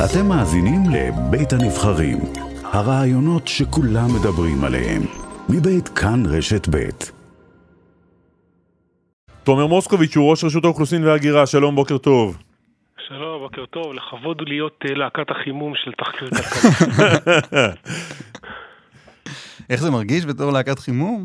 אתם 0.00 0.26
מאזינים 0.28 0.82
לבית 0.92 1.52
הנבחרים, 1.52 2.18
הרעיונות 2.64 3.48
שכולם 3.48 4.06
מדברים 4.20 4.64
עליהם, 4.64 5.02
מבית 5.48 5.88
כאן 5.88 6.22
רשת 6.26 6.68
בית. 6.68 7.12
תומר 9.44 9.66
מוסקוביץ' 9.66 10.16
הוא 10.16 10.30
ראש 10.30 10.44
רשות 10.44 10.64
האוכלוסין 10.64 11.04
וההגירה, 11.04 11.46
שלום, 11.46 11.74
בוקר 11.74 11.98
טוב. 11.98 12.38
שלום, 13.08 13.40
בוקר 13.40 13.66
טוב, 13.66 13.92
לכבוד 13.92 14.40
הוא 14.40 14.48
להיות 14.48 14.78
uh, 14.84 14.94
להקת 14.94 15.30
החימום 15.30 15.72
של 15.84 15.92
תחקיר 15.92 16.28
כלכלי. 16.30 17.60
איך 19.70 19.80
זה 19.80 19.90
מרגיש 19.90 20.26
בתור 20.26 20.52
להקת 20.52 20.78
חימום? 20.78 21.24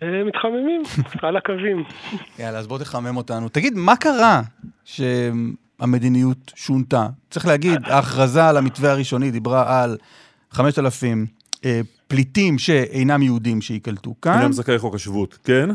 uh, 0.00 0.04
מתחממים, 0.26 0.82
על 1.22 1.36
הקווים. 1.36 1.84
יאללה, 2.38 2.58
אז 2.58 2.66
בוא 2.66 2.78
תחמם 2.78 3.16
אותנו. 3.16 3.48
תגיד, 3.48 3.72
מה 3.76 3.96
קרה 3.96 4.40
שהמדיניות 5.82 6.52
שונתה? 6.54 7.06
צריך 7.30 7.46
להגיד, 7.46 7.80
ההכרזה 7.84 8.48
על 8.48 8.56
המתווה 8.56 8.90
הראשוני 8.90 9.30
דיברה 9.30 9.82
על 9.82 9.96
5,000 10.50 11.26
uh, 11.54 11.58
פליטים 12.08 12.58
שאינם 12.58 13.22
יהודים 13.22 13.60
שייקלטו 13.60 14.14
כאן. 14.22 14.38
אינם 14.38 14.52
זכאי 14.52 14.78
חוק 14.78 14.94
השבות, 14.94 15.38
כן? 15.44 15.68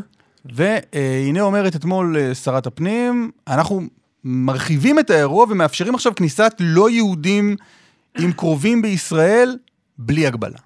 והנה 0.44 1.40
אומרת 1.40 1.76
אתמול 1.76 2.34
שרת 2.34 2.66
הפנים, 2.66 3.30
אנחנו 3.48 3.82
מרחיבים 4.24 4.98
את 4.98 5.10
האירוע 5.10 5.46
ומאפשרים 5.50 5.94
עכשיו 5.94 6.14
כניסת 6.14 6.54
לא 6.60 6.90
יהודים 6.90 7.56
עם 8.18 8.32
קרובים 8.32 8.82
בישראל 8.82 9.56
בלי 9.98 10.26
הגבלה. 10.26 10.58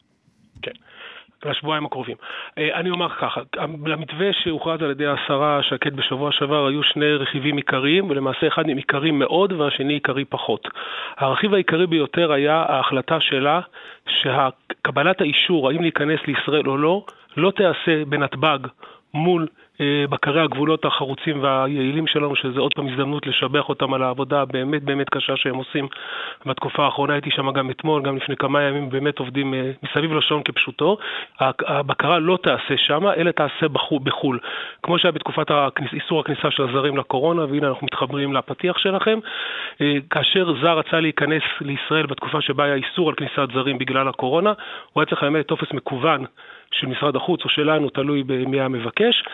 לשבועיים 1.45 1.87
הקרובים. 1.87 2.17
אני 2.57 2.91
אומר 2.91 3.09
ככה, 3.09 3.41
למתווה 3.87 4.33
שהוכרז 4.33 4.83
על 4.83 4.91
ידי 4.91 5.07
השרה 5.07 5.63
שקד 5.63 5.97
בשבוע 5.97 6.33
שעבר 6.33 6.67
היו 6.67 6.83
שני 6.83 7.15
רכיבים 7.15 7.57
עיקריים, 7.57 8.11
ולמעשה 8.11 8.49
אחד 8.49 8.67
מהם 8.67 8.77
עיקרי 8.77 9.11
מאוד 9.11 9.53
והשני 9.53 9.93
עיקרי 9.93 10.25
פחות. 10.25 10.69
הרכיב 11.19 11.55
העיקרי 11.55 11.87
ביותר 11.87 12.33
היה 12.33 12.65
ההחלטה 12.69 13.21
שלה 13.21 13.61
שקבלת 14.09 15.21
האישור 15.21 15.71
האם 15.71 15.83
להיכנס 15.83 16.21
לישראל 16.27 16.69
או 16.69 16.77
לא, 16.77 17.05
לא 17.37 17.51
תיעשה 17.51 18.05
בנתב"ג 18.05 18.59
מול 19.15 19.47
בקרי 20.11 20.41
הגבולות 20.41 20.85
החרוצים 20.85 21.43
והיעילים 21.43 22.07
שלנו, 22.07 22.37
שזה 22.37 22.61
עוד 22.61 22.75
פעם 22.75 22.89
הזדמנות 22.89 23.27
לשבח 23.27 23.69
אותם 23.69 23.95
על 23.95 24.03
העבודה 24.03 24.43
הבאמת 24.43 24.83
באמת 24.83 25.11
קשה 25.11 25.37
שהם 25.37 25.55
עושים 25.55 25.89
בתקופה 26.47 26.85
האחרונה. 26.85 27.13
הייתי 27.13 27.31
שם 27.31 27.51
גם 27.51 27.71
אתמול, 27.71 28.03
גם 28.03 28.17
לפני 28.17 28.37
כמה 28.37 28.63
ימים, 28.63 28.91
באמת 28.91 29.19
עובדים 29.19 29.55
מסביב 29.83 30.13
לשעון 30.13 30.43
כפשוטו. 30.43 30.97
הבקרה 31.41 32.19
לא 32.19 32.39
תעשה 32.43 32.77
שם, 32.77 33.07
אלא 33.17 33.31
תעשה 33.31 33.69
בחו"ל. 34.03 34.39
כמו 34.83 34.99
שהיה 34.99 35.13
בתקופת 35.13 35.51
איסור 35.93 36.21
הכניסה 36.21 36.51
של 36.51 36.63
הזרים 36.63 36.97
לקורונה, 36.97 37.45
והנה 37.45 37.69
אנחנו 37.69 37.87
מתחברים 37.87 38.33
לפתיח 38.33 38.79
שלכם. 38.79 39.19
כאשר 40.11 40.55
זר 40.63 40.79
רצה 40.79 41.01
להיכנס 41.01 41.43
לישראל 41.61 42.07
בתקופה 42.07 42.41
שבה 42.41 42.65
היה 42.65 42.75
איסור 42.75 43.09
על 43.09 43.15
כניסת 43.15 43.53
זרים 43.55 43.79
בגלל 43.79 44.09
הקורונה, 44.09 44.53
הוא 44.93 45.01
היה 45.01 45.07
צריך 45.07 45.23
לאמת 45.23 45.47
טופס 45.47 45.73
מקוון. 45.73 46.25
של 46.73 46.87
משרד 46.87 47.17
החוץ 47.17 47.45
או 47.45 47.49
שלנו, 47.49 47.91
תלוי 47.91 48.23
במי 48.23 48.61
המבקש, 48.61 49.25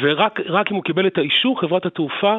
ורק 0.00 0.70
אם 0.70 0.76
הוא 0.76 0.84
קיבל 0.84 1.06
את 1.06 1.18
האישור, 1.18 1.60
חברת 1.60 1.86
התעופה 1.86 2.38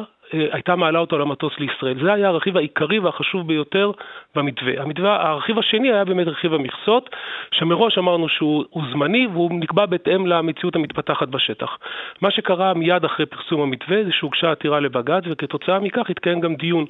הייתה 0.52 0.76
מעלה 0.76 0.98
אותו 0.98 1.18
למטוס 1.18 1.52
לישראל. 1.58 2.04
זה 2.04 2.12
היה 2.12 2.28
הרכיב 2.28 2.56
העיקרי 2.56 2.98
והחשוב 2.98 3.48
ביותר 3.48 3.90
במתווה. 4.34 4.72
המתווה, 4.82 5.28
הרכיב 5.30 5.58
השני 5.58 5.92
היה 5.92 6.04
באמת 6.04 6.26
רכיב 6.26 6.54
המכסות, 6.54 7.10
שמראש 7.52 7.98
אמרנו 7.98 8.28
שהוא 8.28 8.64
זמני 8.92 9.26
והוא 9.26 9.50
נקבע 9.60 9.86
בהתאם 9.86 10.26
למציאות 10.26 10.76
המתפתחת 10.76 11.28
בשטח. 11.28 11.78
מה 12.22 12.30
שקרה 12.30 12.74
מיד 12.74 13.04
אחרי 13.04 13.26
פרסום 13.26 13.60
המתווה 13.60 14.04
זה 14.04 14.12
שהוגשה 14.12 14.50
עתירה 14.50 14.80
לבג"ץ 14.80 15.24
וכתוצאה 15.30 15.78
מכך 15.78 16.10
התקיים 16.10 16.40
גם 16.40 16.54
דיון 16.54 16.84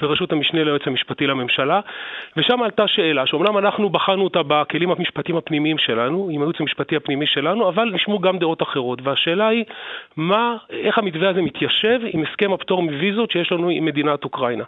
בראשות 0.00 0.32
המשנה 0.32 0.64
ליועץ 0.64 0.82
המשפטי 0.86 1.26
לממשלה, 1.26 1.80
ושם 2.36 2.62
עלתה 2.62 2.86
שאלה 2.86 3.26
שאומנם 3.26 3.58
אנחנו 3.58 3.90
בחנו 3.90 4.24
אותה 4.24 4.40
בכלים 4.46 4.90
המשפטיים 4.90 5.36
הפנימיים 5.38 5.78
שלנו, 5.78 6.28
עם 6.32 6.40
הייעוץ 6.40 6.60
המשפטי 6.60 6.96
הפנימי 6.96 7.26
שלנו, 7.26 7.68
אבל 7.68 7.90
נשמעו 7.94 8.18
גם 8.18 8.38
דעות 8.38 8.62
אחרות, 8.62 8.98
והשאלה 9.02 9.48
היא 9.48 9.64
מה, 10.16 10.56
איך 10.70 10.98
המתווה 10.98 11.28
הזה 11.28 11.42
מתיישב 11.42 12.00
עם 12.12 12.22
הסכם 12.22 12.52
הפטור 12.52 12.82
מוויזות 12.84 13.30
שיש 13.30 13.52
לנו 13.52 13.68
עם 13.68 13.84
מדינת 13.84 14.24
אוקראינה. 14.24 14.64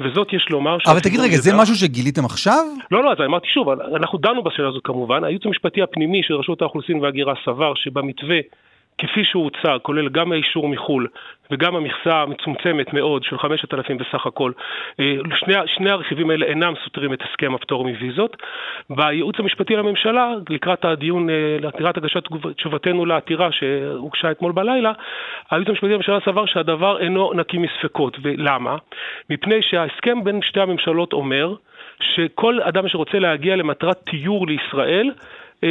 וזאת 0.00 0.32
יש 0.32 0.46
לומר... 0.50 0.76
אבל 0.86 1.00
תגיד 1.00 1.20
רגע, 1.20 1.36
זה 1.36 1.52
משהו 1.60 1.74
שגיליתם 1.74 2.24
עכשיו? 2.24 2.64
לא, 2.90 3.04
לא, 3.04 3.12
אז 3.12 3.18
אמרתי 3.26 3.48
שוב, 3.48 3.68
אנחנו 3.70 4.18
דנו 4.18 4.42
בשאלה 4.42 4.68
הזאת 4.68 4.82
כמובן, 4.84 5.24
הייעוץ 5.24 5.46
המשפטי 5.46 5.82
הפנימי 5.82 6.22
של 6.22 6.34
רשות 6.34 6.62
האוכלוסין 6.62 7.00
וההגירה 7.00 7.34
סבר 7.44 7.72
שבמתווה 7.74 8.38
כפי 8.98 9.24
שהוא 9.24 9.44
הוצג, 9.44 9.78
כולל 9.82 10.08
גם 10.08 10.32
האישור 10.32 10.68
מחו"ל 10.68 11.06
וגם 11.50 11.76
המכסה 11.76 12.22
המצומצמת 12.22 12.92
מאוד 12.92 13.24
של 13.24 13.38
5,000 13.38 13.98
בסך 13.98 14.26
הכל, 14.26 14.52
שני, 15.34 15.54
שני 15.66 15.90
הרכיבים 15.90 16.30
האלה 16.30 16.46
אינם 16.46 16.74
סותרים 16.84 17.12
את 17.12 17.22
הסכם 17.22 17.54
הפטור 17.54 17.84
מוויזות. 17.88 18.36
בייעוץ 18.90 19.36
המשפטי 19.38 19.76
לממשלה, 19.76 20.32
לקראת 20.50 20.84
הדיון, 20.84 21.28
לקראת 21.60 21.96
הגשת 21.96 22.22
תשובתנו 22.56 23.06
לעתירה 23.06 23.52
שהוגשה 23.52 24.30
אתמול 24.30 24.52
בלילה, 24.52 24.92
הייעוץ 25.50 25.68
המשפטי 25.68 25.92
לממשלה 25.92 26.18
סבר 26.24 26.46
שהדבר 26.46 26.98
אינו 26.98 27.32
נקי 27.34 27.58
מספקות. 27.58 28.16
ולמה? 28.22 28.76
מפני 29.30 29.62
שההסכם 29.62 30.24
בין 30.24 30.42
שתי 30.42 30.60
הממשלות 30.60 31.12
אומר 31.12 31.54
שכל 32.00 32.60
אדם 32.62 32.88
שרוצה 32.88 33.18
להגיע 33.18 33.56
למטרת 33.56 33.96
תיור 33.96 34.46
לישראל, 34.46 35.10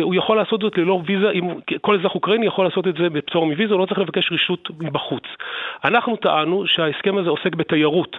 הוא 0.01 0.15
יכול 0.15 0.37
לעשות 0.37 0.61
זאת 0.61 0.77
ללא 0.77 1.01
ויזה, 1.05 1.31
אם 1.31 1.49
כל 1.81 1.95
אזרח 1.99 2.15
אוקראיני 2.15 2.45
יכול 2.45 2.65
לעשות 2.65 2.87
את 2.87 2.95
זה 2.97 3.09
בפטור 3.09 3.45
מוויזה, 3.45 3.73
הוא 3.73 3.79
לא 3.81 3.85
צריך 3.85 3.99
לבקש 3.99 4.31
רשות 4.31 4.69
מבחוץ. 4.79 5.23
אנחנו 5.85 6.15
טענו 6.15 6.67
שההסכם 6.67 7.17
הזה 7.17 7.29
עוסק 7.29 7.55
בתיירות, 7.55 8.17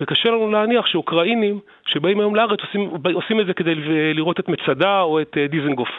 וקשה 0.00 0.30
לנו 0.30 0.50
להניח 0.50 0.86
שאוקראינים 0.86 1.58
שבאים 1.86 2.20
היום 2.20 2.36
לארץ 2.36 2.60
עושים, 2.60 2.90
עושים 3.14 3.40
את 3.40 3.46
זה 3.46 3.54
כדי 3.54 3.74
לראות 4.14 4.40
את 4.40 4.48
מצדה 4.48 5.00
או 5.00 5.20
את 5.20 5.36
דיזנגוף. 5.50 5.90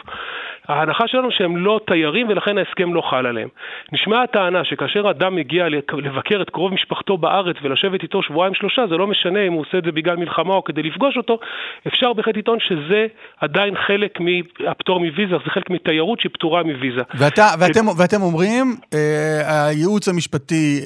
ההנחה 0.68 1.08
שלנו 1.08 1.30
שהם 1.30 1.56
לא 1.56 1.80
תיירים 1.86 2.28
ולכן 2.28 2.58
ההסכם 2.58 2.94
לא 2.94 3.02
חל 3.10 3.26
עליהם. 3.26 3.48
נשמעה 3.92 4.22
הטענה 4.22 4.64
שכאשר 4.64 5.10
אדם 5.10 5.34
מגיע 5.36 5.68
לבקר 5.92 6.42
את 6.42 6.50
קרוב 6.50 6.72
משפחתו 6.72 7.16
בארץ 7.18 7.56
ולשבת 7.62 8.02
איתו 8.02 8.22
שבועיים 8.22 8.54
שלושה, 8.54 8.82
זה 8.90 8.96
לא 8.96 9.06
משנה 9.06 9.46
אם 9.46 9.52
הוא 9.52 9.60
עושה 9.60 9.78
את 9.78 9.84
זה 9.84 9.92
בגלל 9.92 10.16
מלחמה 10.16 10.54
או 10.54 10.64
כדי 10.64 10.82
לפגוש 10.82 11.16
אותו, 11.16 11.38
אפשר 11.86 12.12
בהחלט 12.12 12.36
לטעון 12.36 12.58
שזה 12.60 13.06
עדיין 13.40 13.74
חלק 13.86 14.18
מהפטור 14.20 15.00
מוויזה, 15.00 15.34
זה 15.44 15.50
חלק 15.50 15.70
מתיירות 15.70 16.20
שהיא 16.20 16.32
פטורה 16.32 16.62
מוויזה. 16.62 17.02
ואתה, 17.14 17.46
ואתם, 17.60 17.88
ואתם 17.98 18.22
אומרים, 18.22 18.76
אה, 18.94 19.66
הייעוץ 19.66 20.08
המשפטי 20.08 20.80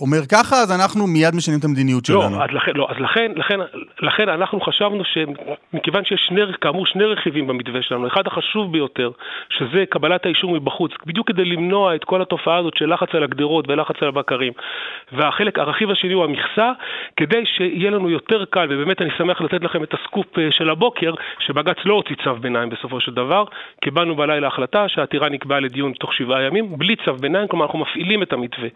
אומר 0.00 0.26
ככה, 0.32 0.56
אז 0.56 0.80
אנחנו 0.80 1.06
מיד 1.06 1.34
משנים 1.34 1.58
את 1.58 1.64
המדיניות 1.64 2.04
שלנו. 2.04 2.38
לא, 2.38 2.44
אז 2.44 2.50
לכן, 2.52 2.72
לא, 2.74 2.86
אז 2.90 2.96
לכן, 3.00 3.32
לכן, 3.36 3.58
לכן 4.00 4.28
אנחנו 4.28 4.60
חשבנו 4.60 5.02
שמכיוון 5.04 6.04
שיש 6.04 6.24
שני, 6.28 6.40
כאמור 6.60 6.86
שני 6.86 7.04
רכיבים 7.04 7.46
במתווה 7.46 7.82
שלנו, 7.82 8.06
אחד 8.06 8.26
החשוב 8.26 8.72
ביותר, 8.72 9.10
שזה 9.50 9.84
קבלת 9.90 10.26
האישור 10.26 10.52
מבחוץ, 10.52 10.92
בדיוק 11.06 11.28
כדי 11.28 11.44
למנוע 11.44 11.94
את 11.94 12.04
כל 12.04 12.22
התופעה 12.22 12.56
הזאת 12.56 12.76
של 12.76 12.92
לחץ 12.92 13.08
על 13.12 13.22
הגדרות 13.22 13.64
ולחץ 13.68 13.94
על 14.00 14.08
הבקרים. 14.08 14.52
והחלק, 15.12 15.58
הרכיב 15.58 15.90
השני 15.90 16.12
הוא 16.12 16.24
המכסה, 16.24 16.72
כדי 17.16 17.46
שיהיה 17.46 17.90
לנו 17.90 18.10
יותר 18.10 18.44
קל, 18.44 18.66
ובאמת 18.70 19.02
אני 19.02 19.10
שמח 19.18 19.40
לתת 19.40 19.64
לכם 19.64 19.82
את 19.82 19.94
הסקופ 19.94 20.26
של 20.50 20.70
הבוקר, 20.70 21.14
שבג"ץ 21.38 21.76
לא 21.84 21.94
הוציא 21.94 22.16
צו 22.24 22.34
ביניים 22.34 22.68
בסופו 22.68 23.00
של 23.00 23.14
דבר, 23.14 23.44
קיבלנו 23.80 24.16
בלילה 24.16 24.46
החלטה 24.46 24.88
שהעתירה 24.88 25.28
נקבעה 25.28 25.60
לדיון 25.60 25.92
תוך 25.92 26.14
שבעה 26.14 26.42
ימים, 26.42 26.78
בלי 26.78 26.96
צו 27.04 27.14
ביניים, 27.14 27.48
כלומר 27.48 27.64
אנחנו 27.64 27.78
מפעילים 27.78 28.22
את 28.22 28.32
המתווה. 28.32 28.68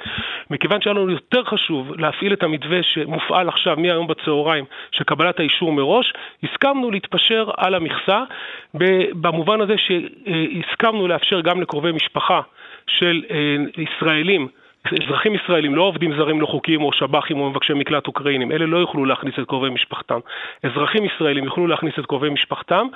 מכיוון 0.50 0.71
שהיה 0.80 0.94
לנו 0.94 1.10
יותר 1.10 1.44
חשוב 1.44 1.92
להפעיל 2.00 2.32
את 2.32 2.42
המתווה 2.42 2.82
שמופעל 2.82 3.48
עכשיו 3.48 3.76
מהיום 3.76 4.06
בצהריים 4.06 4.64
של 4.92 5.04
קבלת 5.04 5.40
האישור 5.40 5.72
מראש, 5.72 6.12
הסכמנו 6.42 6.90
להתפשר 6.90 7.50
על 7.56 7.74
המכסה 7.74 8.22
במובן 9.12 9.60
הזה 9.60 9.74
שהסכמנו 9.78 11.08
לאפשר 11.08 11.40
גם 11.40 11.60
לקרובי 11.60 11.92
משפחה 11.92 12.40
של 12.86 13.22
ישראלים 13.76 14.48
אזרחים 14.86 15.34
ישראלים, 15.34 15.74
לא 15.74 15.82
עובדים 15.82 16.12
זרים 16.18 16.40
לא 16.40 16.46
חוקיים 16.46 16.82
או 16.82 16.92
שב"חים 16.92 17.40
או 17.40 17.50
מבקשי 17.50 17.72
מקלט 17.72 18.06
אוקראינים, 18.06 18.52
אלה 18.52 18.66
לא 18.66 18.76
יוכלו 18.76 19.04
להכניס 19.04 19.34
את 19.38 19.44
קרובי 19.48 19.70
משפחתם. 19.70 20.18
אזרחים 20.62 21.04
ישראלים 21.04 21.44
יוכלו 21.44 21.66
להכניס 21.66 21.94
את 21.98 22.06
קרובי 22.06 22.30
משפחתם, 22.30 22.86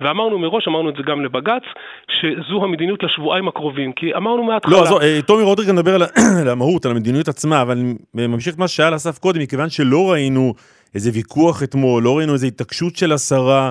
ואמרנו 0.00 0.38
מראש, 0.38 0.68
אמרנו 0.68 0.90
את 0.90 0.94
זה 0.96 1.02
גם 1.02 1.24
לבג"ץ, 1.24 1.62
שזו 2.08 2.64
המדיניות 2.64 3.02
לשבועיים 3.02 3.48
הקרובים, 3.48 3.92
כי 3.92 4.14
אמרנו 4.14 4.44
מההתחלה... 4.44 4.76
לא, 4.76 4.82
אז 4.82 5.24
תומי 5.26 5.42
עוד 5.42 5.60
רגע 5.60 5.72
נדבר 5.72 5.94
על 5.94 6.48
המהות, 6.48 6.86
על 6.86 6.92
המדיניות 6.92 7.28
עצמה, 7.28 7.62
אבל 7.62 7.78
אני 8.14 8.26
ממשיך 8.26 8.54
את 8.54 8.58
מה 8.58 8.68
ששאל 8.68 8.94
אסף 8.94 9.18
קודם, 9.18 9.40
מכיוון 9.40 9.68
שלא 9.70 10.12
ראינו 10.12 10.54
איזה 10.94 11.10
ויכוח 11.14 11.62
אתמול, 11.62 12.02
לא 12.02 12.18
ראינו 12.18 12.32
איזה 12.32 12.46
התעקשות 12.46 12.96
של 12.96 13.12
השרה. 13.12 13.70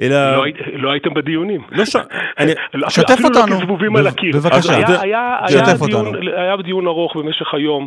אלא... 0.00 0.36
לא, 0.36 0.44
לא 0.72 0.90
הייתם 0.90 1.14
בדיונים. 1.14 1.60
לא 1.70 1.84
ש... 1.84 1.96
אני... 2.38 2.52
שתף 2.88 3.10
אפילו 3.10 3.28
אותנו. 3.28 3.54
לא 3.54 3.60
כזבובים 3.60 3.96
על 3.96 4.06
הקיר. 4.06 4.36
בבקשה. 4.36 4.76
היה, 4.76 5.00
היה, 5.00 5.48
שתף 5.48 5.66
היה, 5.66 5.74
אותנו. 5.80 6.12
דיון, 6.12 6.28
היה 6.36 6.56
דיון 6.56 6.86
ארוך 6.86 7.16
במשך 7.16 7.54
היום 7.54 7.86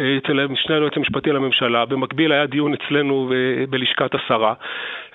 אה, 0.00 0.04
אצל 0.18 0.40
המשנה 0.40 0.78
ליועץ 0.78 0.92
המשפטי 0.96 1.30
לממשלה. 1.30 1.84
במקביל 1.84 2.32
היה 2.32 2.46
דיון 2.46 2.74
אצלנו 2.74 3.32
בלשכת 3.70 4.10
השרה, 4.14 4.54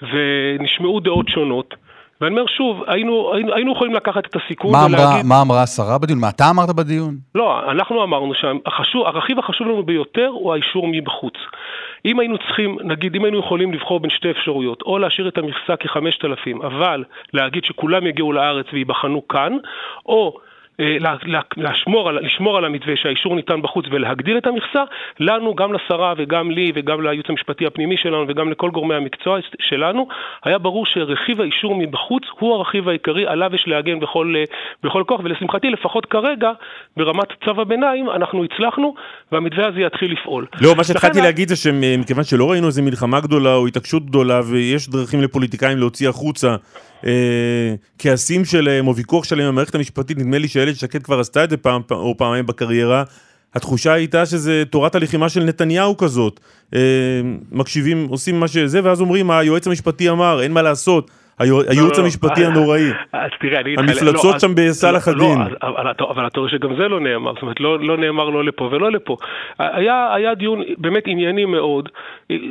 ונשמעו 0.02 1.00
דעות 1.00 1.30
שונות. 1.30 1.74
ואני 2.22 2.32
אומר 2.32 2.46
שוב, 2.48 2.84
היינו, 2.88 3.34
היינו, 3.34 3.54
היינו 3.54 3.72
יכולים 3.72 3.94
לקחת 3.94 4.26
את 4.26 4.36
הסיכון 4.36 4.72
מה 4.72 4.86
אמרה, 4.86 5.08
ולהגיד... 5.08 5.26
מה 5.26 5.42
אמרה 5.42 5.64
השרה 5.64 5.98
בדיון? 5.98 6.20
מה 6.20 6.30
אתה 6.30 6.50
אמרת 6.50 6.76
בדיון? 6.76 7.16
לא, 7.36 7.72
אנחנו 7.72 8.04
אמרנו 8.04 8.34
שהרכיב 8.34 9.40
החשוב 9.40 9.68
לנו 9.68 9.84
ביותר 9.84 10.28
הוא 10.28 10.54
האישור 10.54 10.88
מבחוץ. 10.88 11.34
אם 12.06 12.20
היינו 12.20 12.38
צריכים, 12.38 12.78
נגיד, 12.84 13.16
אם 13.16 13.24
היינו 13.24 13.40
יכולים 13.40 13.74
לבחור 13.74 14.00
בין 14.00 14.10
שתי 14.12 14.32
אפשרויות, 14.32 14.82
או 14.82 15.00
להשאיר 15.00 15.28
את 15.28 15.38
המכסה 15.38 15.76
כ-5,000, 15.80 16.66
אבל 16.66 17.04
להגיד 17.34 17.66
שכולם 17.66 18.08
יגיעו 18.08 18.34
לארץ 18.34 18.66
וייבחנו 18.74 19.28
כאן, 19.28 19.58
או 20.06 20.38
לשמור 21.58 22.10
על, 22.10 22.20
לשמור 22.26 22.58
על 22.58 22.66
המתווה 22.66 22.94
שהאישור 22.96 23.36
ניתן 23.36 23.62
בחוץ 23.62 23.86
ולהגדיל 23.92 24.38
את 24.38 24.48
המכסה, 24.48 24.84
לנו, 25.20 25.56
גם 25.56 25.74
לשרה 25.74 26.14
וגם 26.18 26.52
לי 26.52 26.72
וגם 26.76 27.02
לייעוץ 27.02 27.26
המשפטי 27.30 27.66
הפנימי 27.66 27.98
שלנו 27.98 28.26
וגם 28.28 28.52
לכל 28.52 28.70
גורמי 28.70 28.96
המקצוע 28.96 29.38
שלנו, 29.60 30.08
היה 30.44 30.58
ברור 30.58 30.86
שרכיב 30.86 31.42
האישור 31.42 31.76
מבחוץ 31.76 32.24
הוא 32.40 32.56
הרכיב 32.56 32.90
העיקרי, 32.90 33.28
עליו 33.28 33.56
יש 33.56 33.64
להגן 33.68 34.00
בכל, 34.00 34.34
אה, 34.38 34.44
בכל 34.84 35.04
כוח, 35.08 35.22
ולשמחתי, 35.24 35.70
לפחות 35.70 36.06
כרגע, 36.06 36.52
ברמת 36.98 37.28
צו 37.46 37.62
הביניים, 37.62 38.10
אנחנו 38.10 38.44
הצלחנו, 38.44 38.96
והמתווה 39.32 39.68
הזה 39.68 39.82
יתחיל 39.82 40.12
לפעול. 40.12 40.46
לא, 40.62 40.76
מה 40.78 40.84
שהתחלתי 40.84 41.22
להגיד 41.22 41.50
זה 41.50 41.56
שמכיוון 41.56 42.24
שלא 42.24 42.52
ראינו 42.52 42.68
איזה 42.68 42.82
מלחמה 42.82 43.20
גדולה 43.20 43.56
או 43.56 43.68
התעקשות 43.68 44.06
גדולה, 44.06 44.40
ויש 44.52 44.90
דרכים 44.90 45.22
לפוליטיקאים 45.22 45.78
להוציא 45.78 46.10
החוצה 46.10 46.48
אה, 46.48 46.56
כעסים 48.00 48.46
שלהם 48.46 48.88
או 48.88 48.96
ויכוח 48.96 49.24
שלהם 49.24 49.48
במערכת 49.48 49.76
המשפטית, 49.76 50.18
נדמה 50.18 50.38
לי 50.38 50.48
שאיילת 50.48 50.76
שקד 50.76 51.04
כבר 51.04 51.20
עשתה 51.20 51.44
את 51.44 51.50
זה 51.50 51.58
פעם 51.58 51.82
או 51.92 52.18
פעמיים 52.18 52.46
בקריירה. 52.46 53.04
התחושה 53.56 53.94
הייתה 53.94 54.26
שזה 54.26 54.64
תורת 54.70 54.96
הלחימה 54.96 55.30
של 55.30 55.44
נתניהו 55.44 55.98
כזאת. 55.98 56.40
אה, 56.76 56.80
מקשיבים, 57.52 58.08
עושים 58.10 58.40
מה 58.40 58.48
שזה, 58.48 58.80
ואז 58.84 59.02
אומרים, 59.02 59.32
היועץ 59.32 59.68
המשפטי 59.68 60.10
אמר, 60.10 60.42
אין 60.42 60.52
מה 60.52 60.62
לעשות. 60.62 61.12
הייעוץ 61.40 62.00
המשפטי 62.00 62.46
הנוראי. 62.46 62.92
אז 63.14 63.32
תראה, 63.42 63.62
אני... 63.62 63.76
המפלצות 63.78 64.40
שם 64.40 64.56
בסלאח 64.56 65.08
א-דין. 65.08 65.42
אבל 66.10 66.28
אתה 66.28 66.40
רואה 66.40 66.50
שגם 66.50 66.76
זה 66.76 66.88
לא 66.88 67.00
נאמר, 67.00 67.34
זאת 67.34 67.42
אומרת, 67.42 67.60
לא 67.60 67.98
נאמר 67.98 68.30
לא 68.30 68.44
לפה 68.44 68.70
ולא 68.72 68.92
לפה. 68.92 69.18
היה 69.58 70.36
דיון 70.38 70.62
באמת 70.78 71.04
ענייני 71.08 71.46
מאוד. 71.46 71.90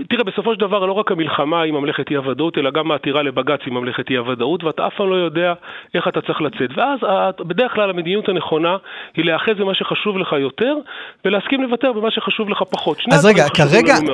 תראה, 0.08 0.24
בסופו 0.24 0.54
של 0.54 0.60
דבר, 0.60 0.86
לא 0.86 0.92
רק 0.92 1.12
המלחמה 1.12 1.62
עם 1.62 1.74
ממלכת 1.74 2.10
אי 2.10 2.16
הוודאות, 2.16 2.58
אלא 2.58 2.70
גם 2.70 2.90
העתירה 2.90 3.22
לבג"ץ 3.22 3.60
עם 3.66 3.74
ממלכת 3.74 4.10
אי 4.10 4.16
הוודאות, 4.16 4.64
ואתה 4.64 4.86
אף 4.86 4.92
פעם 4.96 5.10
לא 5.10 5.14
יודע 5.14 5.52
איך 5.94 6.08
אתה 6.08 6.20
צריך 6.20 6.40
לצאת. 6.40 6.70
ואז 6.76 6.98
בדרך 7.40 7.72
כלל 7.74 7.90
המדיניות 7.90 8.28
הנכונה 8.28 8.76
היא 9.16 9.24
להיאחז 9.24 9.52
במה 9.58 9.74
שחשוב 9.74 10.18
לך 10.18 10.32
יותר, 10.32 10.74
ולהסכים 11.24 11.62
לוותר 11.62 11.92
במה 11.92 12.10
שחשוב 12.10 12.48
לך 12.48 12.62
פחות. 12.70 12.98
אז 13.12 13.26
רגע, 13.26 13.44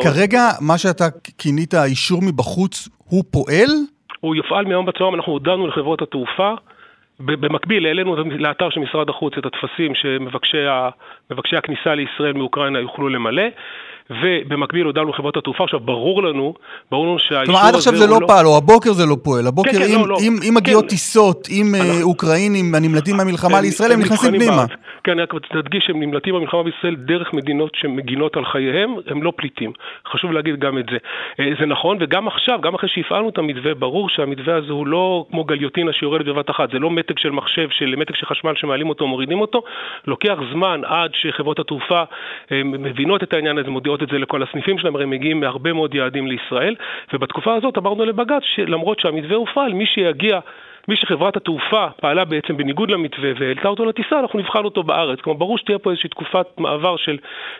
כרגע 0.02 0.42
מה 0.60 0.78
שאתה 0.78 1.04
כינית 1.38 1.74
אישור 1.74 2.22
מבחוץ, 2.22 2.88
הוא 3.04 3.24
פועל? 3.30 3.70
הוא 4.20 4.34
יופעל 4.34 4.64
מיום 4.64 4.86
בצהריים, 4.86 5.14
אנחנו 5.14 5.32
הודענו 5.32 5.66
לחברות 5.66 6.02
התעופה. 6.02 6.54
במקביל 7.20 7.86
העלינו 7.86 8.16
לאתר 8.38 8.70
של 8.70 8.80
משרד 8.80 9.08
החוץ 9.08 9.34
את 9.38 9.46
הטפסים 9.46 9.94
שמבקשי 9.94 11.56
הכניסה 11.56 11.94
לישראל 11.94 12.32
מאוקראינה 12.32 12.80
יוכלו 12.80 13.08
למלא. 13.08 13.42
ובמקביל 14.10 14.86
הודענו 14.86 15.08
לחברות 15.08 15.36
התעופה, 15.36 15.64
עכשיו 15.64 15.80
ברור 15.80 16.22
לנו, 16.22 16.54
ברור 16.90 17.06
לנו 17.06 17.18
שהאישור 17.18 17.40
הזה 17.40 17.46
כלומר 17.46 17.68
עד 17.68 17.74
עכשיו 17.74 17.96
זה 17.96 18.06
לא, 18.06 18.20
לא 18.20 18.26
פעל, 18.26 18.46
או 18.46 18.56
הבוקר 18.56 18.92
זה 18.92 19.06
לא 19.06 19.16
פועל, 19.22 19.46
הבוקר 19.46 19.70
כן, 19.70 19.78
כן, 19.78 19.94
אם, 19.94 20.00
לא, 20.00 20.08
לא. 20.08 20.16
אם, 20.20 20.36
אם 20.48 20.54
מגיעות 20.54 20.84
כן. 20.84 20.88
טיסות 20.88 21.48
עם 21.50 21.74
אה, 21.74 22.02
אוקראינים 22.02 22.74
הנמלטים 22.74 23.16
מהמלחמה 23.16 23.60
לישראל, 23.60 23.92
הם 23.92 24.00
נכנסים 24.00 24.30
פנימה. 24.32 24.64
כן, 25.04 25.12
אני 25.12 25.22
רק 25.22 25.34
תדגיש 25.50 25.84
שהם 25.86 26.00
נמלטים 26.00 26.34
במלחמה 26.34 26.62
בישראל 26.62 26.96
דרך 26.96 27.32
מדינות 27.32 27.70
שמגינות 27.74 28.36
על 28.36 28.44
חייהם, 28.44 28.94
הם 29.06 29.22
לא 29.22 29.32
פליטים. 29.36 29.72
חשוב 30.12 30.32
להגיד 30.32 30.60
גם 30.60 30.78
את 30.78 30.86
זה. 30.90 30.96
אה, 31.40 31.50
זה 31.60 31.66
נכון, 31.66 31.96
וגם 32.00 32.28
עכשיו, 32.28 32.60
גם 32.60 32.74
אחרי 32.74 32.88
שהפעלנו 32.88 33.28
את 33.28 33.38
המתווה, 33.38 33.74
ברור 33.74 34.08
שהמתווה 34.08 34.56
הזה 34.56 34.72
הוא 34.72 34.86
לא 34.86 35.26
כמו 35.30 35.44
גליוטינה 35.44 35.92
שיורדת 35.92 36.26
בבת 36.26 36.50
אחת, 36.50 36.70
זה 36.72 36.78
לא 36.78 36.90
מתג 36.90 37.18
של 37.18 37.30
מחשב, 37.30 37.68
של 37.70 37.94
מתג 37.96 38.14
של 38.14 38.26
חשמל 38.26 38.52
שמעלים 38.56 38.88
אותו, 38.88 39.06
מורידים 39.06 39.40
אותו. 39.40 39.62
לוקח 40.06 40.36
זמן 40.52 40.80
עד 40.84 41.10
שחברות 41.14 41.58
התעופה 41.58 42.02
אה, 42.52 42.62
מבינות 42.64 43.22
את 43.22 43.32
העניין 43.32 43.58
הזה, 43.58 43.70
מודיעות 43.70 43.99
את 44.02 44.08
זה 44.08 44.18
לכל 44.18 44.42
הסניפים 44.42 44.78
שלהם, 44.78 44.94
הרי 44.94 45.04
הם 45.04 45.10
מגיעים 45.10 45.40
מהרבה 45.40 45.72
מאוד 45.72 45.94
יעדים 45.94 46.26
לישראל, 46.26 46.74
ובתקופה 47.12 47.54
הזאת 47.54 47.78
אמרנו 47.78 48.04
לבג"ץ 48.04 48.42
שלמרות 48.42 49.00
שהמתווה 49.00 49.36
הופעל, 49.36 49.72
מי 49.72 49.86
שיגיע 49.86 50.38
מי 50.90 50.96
שחברת 50.96 51.36
התעופה 51.36 51.86
פעלה 52.00 52.24
בעצם 52.24 52.56
בניגוד 52.56 52.90
למתווה 52.90 53.30
והעלתה 53.40 53.68
אותו 53.68 53.84
לטיסה, 53.84 54.20
אנחנו 54.20 54.38
נבחן 54.38 54.64
אותו 54.64 54.82
בארץ. 54.82 55.18
כלומר, 55.20 55.38
ברור 55.38 55.58
שתהיה 55.58 55.78
פה 55.78 55.90
איזושהי 55.90 56.10
תקופת 56.10 56.46
מעבר 56.58 56.96
של 56.96 57.16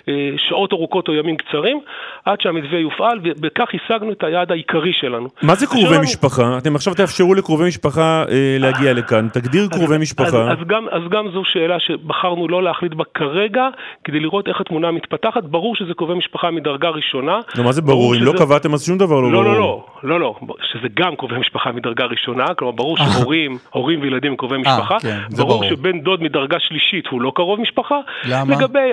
אה, 0.09 0.31
שעות 0.49 0.73
ארוכות 0.73 1.09
או 1.09 1.15
ימים 1.15 1.37
קצרים, 1.37 1.81
עד 2.25 2.41
שהמתווה 2.41 2.79
יופעל, 2.79 3.19
ובכך 3.25 3.69
השגנו 3.75 4.13
את 4.13 4.25
היעד 4.25 4.53
העיקרי 4.53 4.93
שלנו. 4.93 5.29
מה 5.43 5.55
זה 5.55 5.67
קרובי 5.67 5.87
שלנו... 5.87 6.03
משפחה? 6.03 6.59
אתם 6.59 6.75
עכשיו 6.75 6.95
תאפשרו 6.95 7.35
לקרובי 7.35 7.65
משפחה 7.69 8.25
אה, 8.31 8.57
להגיע 8.59 8.93
לכאן. 8.93 9.29
תגדיר 9.29 9.69
קרובי 9.71 9.95
אז, 9.95 10.01
משפחה. 10.01 10.27
אז, 10.27 10.59
אז, 10.59 10.67
גם, 10.67 10.87
אז 10.91 11.03
גם 11.11 11.31
זו 11.33 11.43
שאלה 11.45 11.81
שבחרנו 11.81 12.49
לא 12.49 12.63
להחליט 12.63 12.95
בה 12.95 13.05
כרגע, 13.15 13.69
כדי 14.05 14.21
לראות 14.21 14.49
איך 14.49 14.61
התמונה 14.61 14.91
מתפתחת. 14.91 15.45
ברור 15.45 15.77
שזה 15.77 15.95
קרובי 15.95 16.15
משפחה 16.15 16.51
מדרגה 16.51 16.89
ראשונה. 16.89 17.41
לא, 17.59 17.65
מה 17.65 17.73
זה 17.73 17.83
ברור? 17.83 17.95
ברור 17.95 18.15
אם 18.15 18.21
לא 18.23 18.33
שזה... 18.33 18.41
לא 18.41 18.47
קבעתם 18.47 18.75
אז 18.75 18.87
שום 18.87 18.99
דבר 18.99 19.21
לא, 19.21 19.33
לא 19.33 19.43
ברור. 19.43 19.45
לא, 19.45 19.53
לא, 19.53 19.59
לא, 19.59 19.85
לא, 20.03 20.21
לא, 20.21 20.35
שזה 20.73 20.89
גם 20.95 21.17
קרובי 21.17 21.39
משפחה 21.39 21.73
מדרגה 21.73 22.05
ראשונה, 22.05 22.55
כלומר 22.55 22.73
ברור 22.73 22.97
ש... 22.97 23.01
הורים, 23.01 23.59
הורים 23.71 24.01
וילדים 24.01 24.37
קרובי 24.37 24.55
אה, 24.55 24.61
משפחה. 24.61 24.97
아, 24.97 25.03
כן, 25.03 25.19
ברור, 25.37 25.49
ברור 25.49 25.65
שבן 25.65 26.01
דוד 26.01 26.23
מדרגה 26.23 26.61
שלישית 26.61 27.07
הוא 27.07 27.21
לא 27.21 27.33
קרוב 27.35 27.61
משפחה. 27.61 27.99
למה? 28.25 28.55
לגבי... 28.55 28.93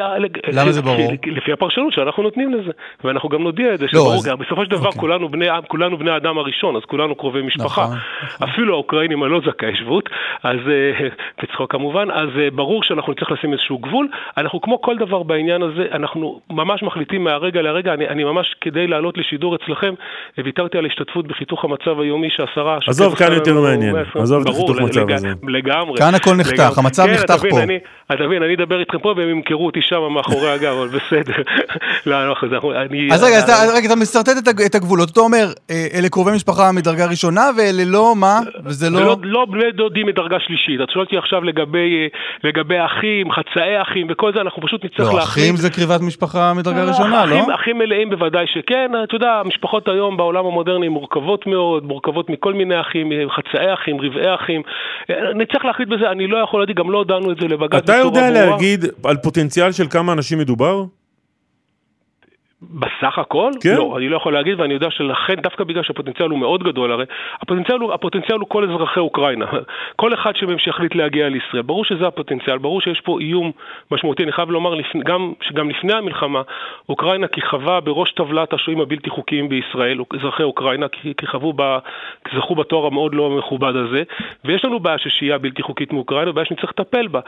למה 0.53 0.71
זה 0.71 0.81
ברור? 0.81 1.11
לפי 1.25 1.51
הפרשנות 1.51 1.93
שאנחנו 1.93 2.23
נותנים 2.23 2.53
לזה. 2.53 2.71
ואנחנו 3.03 3.29
גם 3.29 3.43
נודיע 3.43 3.73
את 3.73 3.79
זה, 3.79 3.85
לא, 3.85 3.91
שברור, 3.91 4.13
אז... 4.13 4.29
בסופו 4.39 4.65
של 4.65 4.71
דבר 4.71 4.87
אוקיי. 4.87 5.01
כולנו, 5.01 5.29
בני, 5.29 5.47
כולנו 5.67 5.97
בני 5.97 6.11
האדם 6.11 6.37
הראשון, 6.37 6.75
אז 6.75 6.81
כולנו 6.87 7.15
קרובי 7.15 7.41
משפחה. 7.41 7.81
נכון, 7.81 7.97
נכון. 8.23 8.49
אפילו 8.49 8.73
האוקראינים 8.73 9.23
הלא 9.23 9.41
זכאי 9.45 9.75
שבות, 9.75 10.09
אז 10.43 10.57
אה, 10.67 11.07
בצחוק 11.43 11.71
כמובן, 11.71 12.11
אז 12.11 12.29
אה, 12.39 12.51
ברור 12.51 12.83
שאנחנו 12.83 13.13
נצטרך 13.13 13.31
לשים 13.31 13.53
איזשהו 13.53 13.77
גבול. 13.77 14.07
אנחנו 14.37 14.61
כמו 14.61 14.81
כל 14.81 14.97
דבר 14.97 15.23
בעניין 15.23 15.61
הזה, 15.61 15.85
אנחנו 15.91 16.39
ממש 16.49 16.83
מחליטים 16.83 17.23
מהרגע 17.23 17.61
לרגע, 17.61 17.93
אני, 17.93 18.07
אני 18.07 18.23
ממש 18.23 18.55
כדי 18.61 18.87
לעלות 18.87 19.17
לשידור 19.17 19.55
אצלכם, 19.55 19.93
ויתרתי 20.37 20.77
על 20.77 20.85
השתתפות 20.97 21.27
בחיתוך 21.27 21.63
המצב 21.65 21.99
היומי 21.99 22.27
שהשרה... 22.29 22.77
עזוב, 22.87 23.15
כאן 23.15 23.33
יותר 23.33 23.61
מעניין. 23.61 23.95
עזוב 24.15 24.41
את 24.41 24.49
החיתוך 24.49 24.79
מצב 24.79 25.11
הזה. 25.11 25.29
לגמרי. 25.47 25.97
כאן 25.97 26.15
הכל 26.15 26.35
נחתך, 26.35 26.77
המצב 26.77 27.05
כן, 27.05 27.13
נחתך 27.13 27.43
פה. 27.49 27.59
אתה 28.13 28.23
מבין, 28.23 28.43
אני 28.43 28.55
אדבר 28.55 28.79
איתכם 28.79 28.99
פה 28.99 29.13
והם 29.17 29.29
ימכרו 29.29 29.65
אותי 29.65 29.79
שם 29.81 30.01
מאחורי 30.11 30.51
הגב, 30.51 30.73
אבל 30.73 30.87
בסדר. 30.87 31.33
לא, 32.05 32.27
לא, 32.27 32.35
אז 33.11 33.23
רגע, 33.75 33.87
אתה 33.87 33.95
משרטט 33.95 34.47
את 34.65 34.75
הגבולות, 34.75 35.09
אתה 35.11 35.19
אומר, 35.19 35.45
אה, 35.71 35.87
אלה 35.93 36.09
קרובי 36.09 36.31
משפחה 36.31 36.71
מדרגה 36.71 37.05
ראשונה, 37.05 37.49
ואלה 37.57 37.83
לא, 37.85 38.13
מה? 38.15 38.39
וזה 38.65 38.89
לא... 38.89 39.15
לא 39.23 39.45
בני 39.45 39.71
דודים 39.71 40.07
מדרגה 40.07 40.37
שלישית. 40.39 40.81
את 40.83 40.89
שואלת 40.89 41.07
אותי 41.07 41.17
עכשיו 41.17 41.43
לגבי 42.43 42.75
אחים, 42.85 43.31
חצאי 43.31 43.81
אחים 43.81 44.07
וכל 44.09 44.33
זה, 44.33 44.41
אנחנו 44.41 44.61
פשוט 44.61 44.85
נצטרך 44.85 45.13
להחליט. 45.13 45.17
לא, 45.17 45.23
אחים 45.23 45.55
זה 45.55 45.69
קרבת 45.69 46.01
משפחה 46.01 46.53
מדרגה 46.53 46.83
אה, 46.83 46.89
ראשונה, 46.89 47.25
לא? 47.25 47.55
אחים 47.55 47.77
מלאים 47.77 48.09
בוודאי 48.09 48.45
שכן. 48.47 48.91
אתה 49.03 49.15
יודע, 49.15 49.41
המשפחות 49.45 49.87
היום 49.87 50.17
בעולם 50.17 50.45
המודרני 50.45 50.86
מורכבות 50.89 51.47
מאוד, 51.47 51.83
מורכבות 51.85 52.29
מכל 52.29 52.53
מיני 52.53 52.81
אחים, 52.81 53.11
חצאי 53.29 53.73
אחים, 53.73 54.01
רבעי 54.01 54.35
אחים. 54.35 54.61
נצטרך 55.35 55.65
להחליט 55.65 55.89
בזה, 55.89 56.11
אני 56.11 56.27
לא 56.27 56.37
יכול 56.37 56.59
להגיד, 56.59 56.75
גם 56.75 56.91
לא 56.91 56.97
הודענו 56.97 57.31
את 57.31 57.37
זה 57.41 57.47
לבג"ץ 57.47 57.83
בצורה 57.83 58.03
ברורה. 58.03 58.19
אתה 58.19 58.27
יודע 58.27 58.49
להגיד 58.49 58.85
על 59.03 59.17
פוטנציאל 59.17 59.71
של 59.71 59.87
כמה 59.89 60.13
אנשים 60.13 60.37
מדובר? 60.39 60.83
בסך 62.61 63.17
הכל? 63.17 63.51
כן. 63.61 63.75
לא, 63.77 63.97
אני 63.97 64.09
לא 64.09 64.17
יכול 64.17 64.33
להגיד, 64.33 64.59
ואני 64.59 64.73
יודע 64.73 64.91
שלכן, 64.91 65.35
דווקא 65.35 65.63
בגלל 65.63 65.83
שהפוטנציאל 65.83 66.29
הוא 66.29 66.39
מאוד 66.39 66.63
גדול, 66.63 66.91
הרי 66.91 67.05
הפוטנציאל 67.41 67.79
הוא, 67.79 67.93
הפוטנציאל 67.93 68.39
הוא 68.39 68.49
כל 68.49 68.69
אזרחי 68.69 68.99
אוקראינה. 68.99 69.45
כל 69.95 70.13
אחד 70.13 70.35
שמהם 70.35 70.59
שיחליט 70.59 70.95
להגיע 70.95 71.29
לישראל. 71.29 71.61
ברור 71.61 71.85
שזה 71.85 72.07
הפוטנציאל, 72.07 72.57
ברור 72.57 72.81
שיש 72.81 73.01
פה 73.01 73.19
איום 73.19 73.51
משמעותי. 73.91 74.23
אני 74.23 74.31
חייב 74.31 74.51
לומר 74.51 74.73
לפ... 74.73 74.85
גם, 75.05 75.33
שגם 75.41 75.69
לפני 75.69 75.93
המלחמה, 75.93 76.41
אוקראינה 76.89 77.27
כיכבה 77.27 77.79
בראש 77.79 78.11
טבלת 78.11 78.53
השוהים 78.53 78.81
הבלתי 78.81 79.09
חוקיים 79.09 79.49
בישראל, 79.49 79.99
אזרחי 80.19 80.43
אוקראינה, 80.43 80.85
כיכבו, 81.17 81.53
ב... 81.55 81.77
זכו 82.35 82.55
בתואר 82.55 82.85
המאוד 82.87 83.15
לא 83.15 83.29
מכובד 83.29 83.75
הזה, 83.75 84.03
ויש 84.45 84.65
לנו 84.65 84.79
בעיה 84.79 84.97
של 84.97 85.09
שהייה 85.09 85.37
בלתי 85.37 85.61
חוקית 85.61 85.93
מאוקראינה, 85.93 86.31
בעיה 86.31 86.45
שנצטרך 86.45 86.69
לטפל 86.69 87.07
בה. 87.07 87.19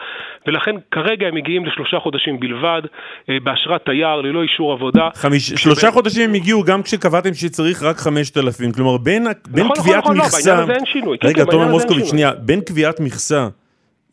ולכן 0.47 0.75
כרגע 0.91 1.27
הם 1.27 1.35
מגיעים 1.35 1.65
לשלושה 1.65 1.99
חודשים 1.99 2.39
בלבד, 2.39 2.81
אה, 3.29 3.37
באשרת 3.43 3.85
תייר, 3.85 4.15
ללא 4.15 4.41
אישור 4.41 4.71
עבודה. 4.71 5.09
חמיש, 5.19 5.49
שלושה 5.49 5.91
חודשים 5.91 6.29
הם 6.29 6.35
הגיעו 6.35 6.63
גם 6.63 6.83
כשקבעתם 6.83 7.33
שצריך 7.33 7.83
רק 7.83 7.97
חמשת 7.97 8.37
אלפים, 8.37 8.71
כלומר 8.71 8.97
בין, 8.97 9.27
בין 9.47 9.65
נכון, 9.65 9.77
קביעת 9.77 10.03
נכון, 10.03 10.17
מכסה... 10.17 10.37
נכון, 10.37 10.51
נכון, 10.51 10.51
לא, 10.51 10.55
בעניין 10.55 10.63
הזה 10.63 10.73
אין 10.73 10.85
שינוי. 10.85 11.17
כן, 11.17 11.27
רגע, 11.27 11.45
כן, 11.45 11.51
תומר 11.51 11.67
מוסקוביץ', 11.67 12.05
שנייה, 12.05 12.31
בין 12.33 12.61
קביעת 12.61 12.99
מכסה 12.99 13.47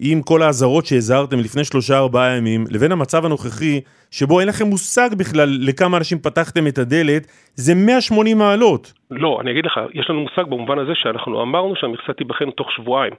עם 0.01 0.23
כל 0.23 0.43
האזהרות 0.43 0.87
שהזהרתם 0.87 1.39
לפני 1.39 1.65
שלושה 1.65 1.99
ארבעה 1.99 2.37
ימים, 2.37 2.65
לבין 2.71 2.93
המצב 2.93 3.25
הנוכחי, 3.25 3.81
שבו 4.11 4.41
אין 4.41 4.49
לכם 4.49 4.67
מושג 4.67 5.11
בכלל 5.19 5.49
לכמה 5.61 5.97
אנשים 5.97 6.19
פתחתם 6.19 6.67
את 6.67 6.79
הדלת, 6.79 7.27
זה 7.55 7.75
180 7.75 8.39
מעלות. 8.39 8.93
לא, 9.11 9.39
אני 9.41 9.51
אגיד 9.51 9.67
לך, 9.67 9.81
יש 9.95 10.11
לנו 10.11 10.21
מושג 10.21 10.51
במובן 10.51 10.79
הזה 10.79 10.93
שאנחנו 10.95 11.43
אמרנו 11.43 11.75
שהמכסה 11.77 12.13
תיבחן 12.13 12.51
תוך 12.51 12.73
שבועיים. 12.77 13.13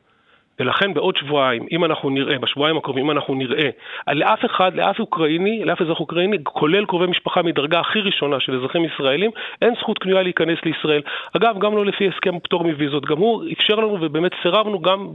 ולכן 0.60 0.94
בעוד 0.94 1.18
שבועיים, 1.18 1.66
אם 1.72 1.86
אנחנו 1.86 2.10
נראה, 2.10 2.40
בשבועיים 2.40 2.78
הקרובים, 2.78 3.04
אם 3.04 3.12
אנחנו 3.12 3.36
נראה, 3.36 3.70
לאף 4.08 4.46
אחד, 4.46 4.76
לאף 4.76 5.00
אוקראיני, 5.00 5.66
לאף 5.66 5.82
אזרח 5.82 6.00
אוקראיני, 6.00 6.38
כולל 6.44 6.86
קרובי 6.86 7.08
משפחה 7.08 7.42
מדרגה 7.42 7.80
הכי 7.80 8.00
ראשונה 8.00 8.40
של 8.40 8.56
אזרחים 8.56 8.86
ישראלים, 8.86 9.32
אין 9.62 9.74
זכות 9.80 9.98
קנויה 10.00 10.24
להיכנס 10.24 10.58
לישראל. 10.66 11.02
אגב, 11.38 11.60
גם 11.60 11.76
לא 11.76 11.86
לפי 11.86 12.08
הסכם 12.08 12.40
פטור 12.40 12.64
מוויזות, 12.64 13.06
גם 13.06 13.18
הוא 13.18 13.44
אפשר 13.60 13.76
לנו 13.76 13.98
ובאמת 14.02 14.32
סירבנו 14.44 14.82
גם, 14.82 15.08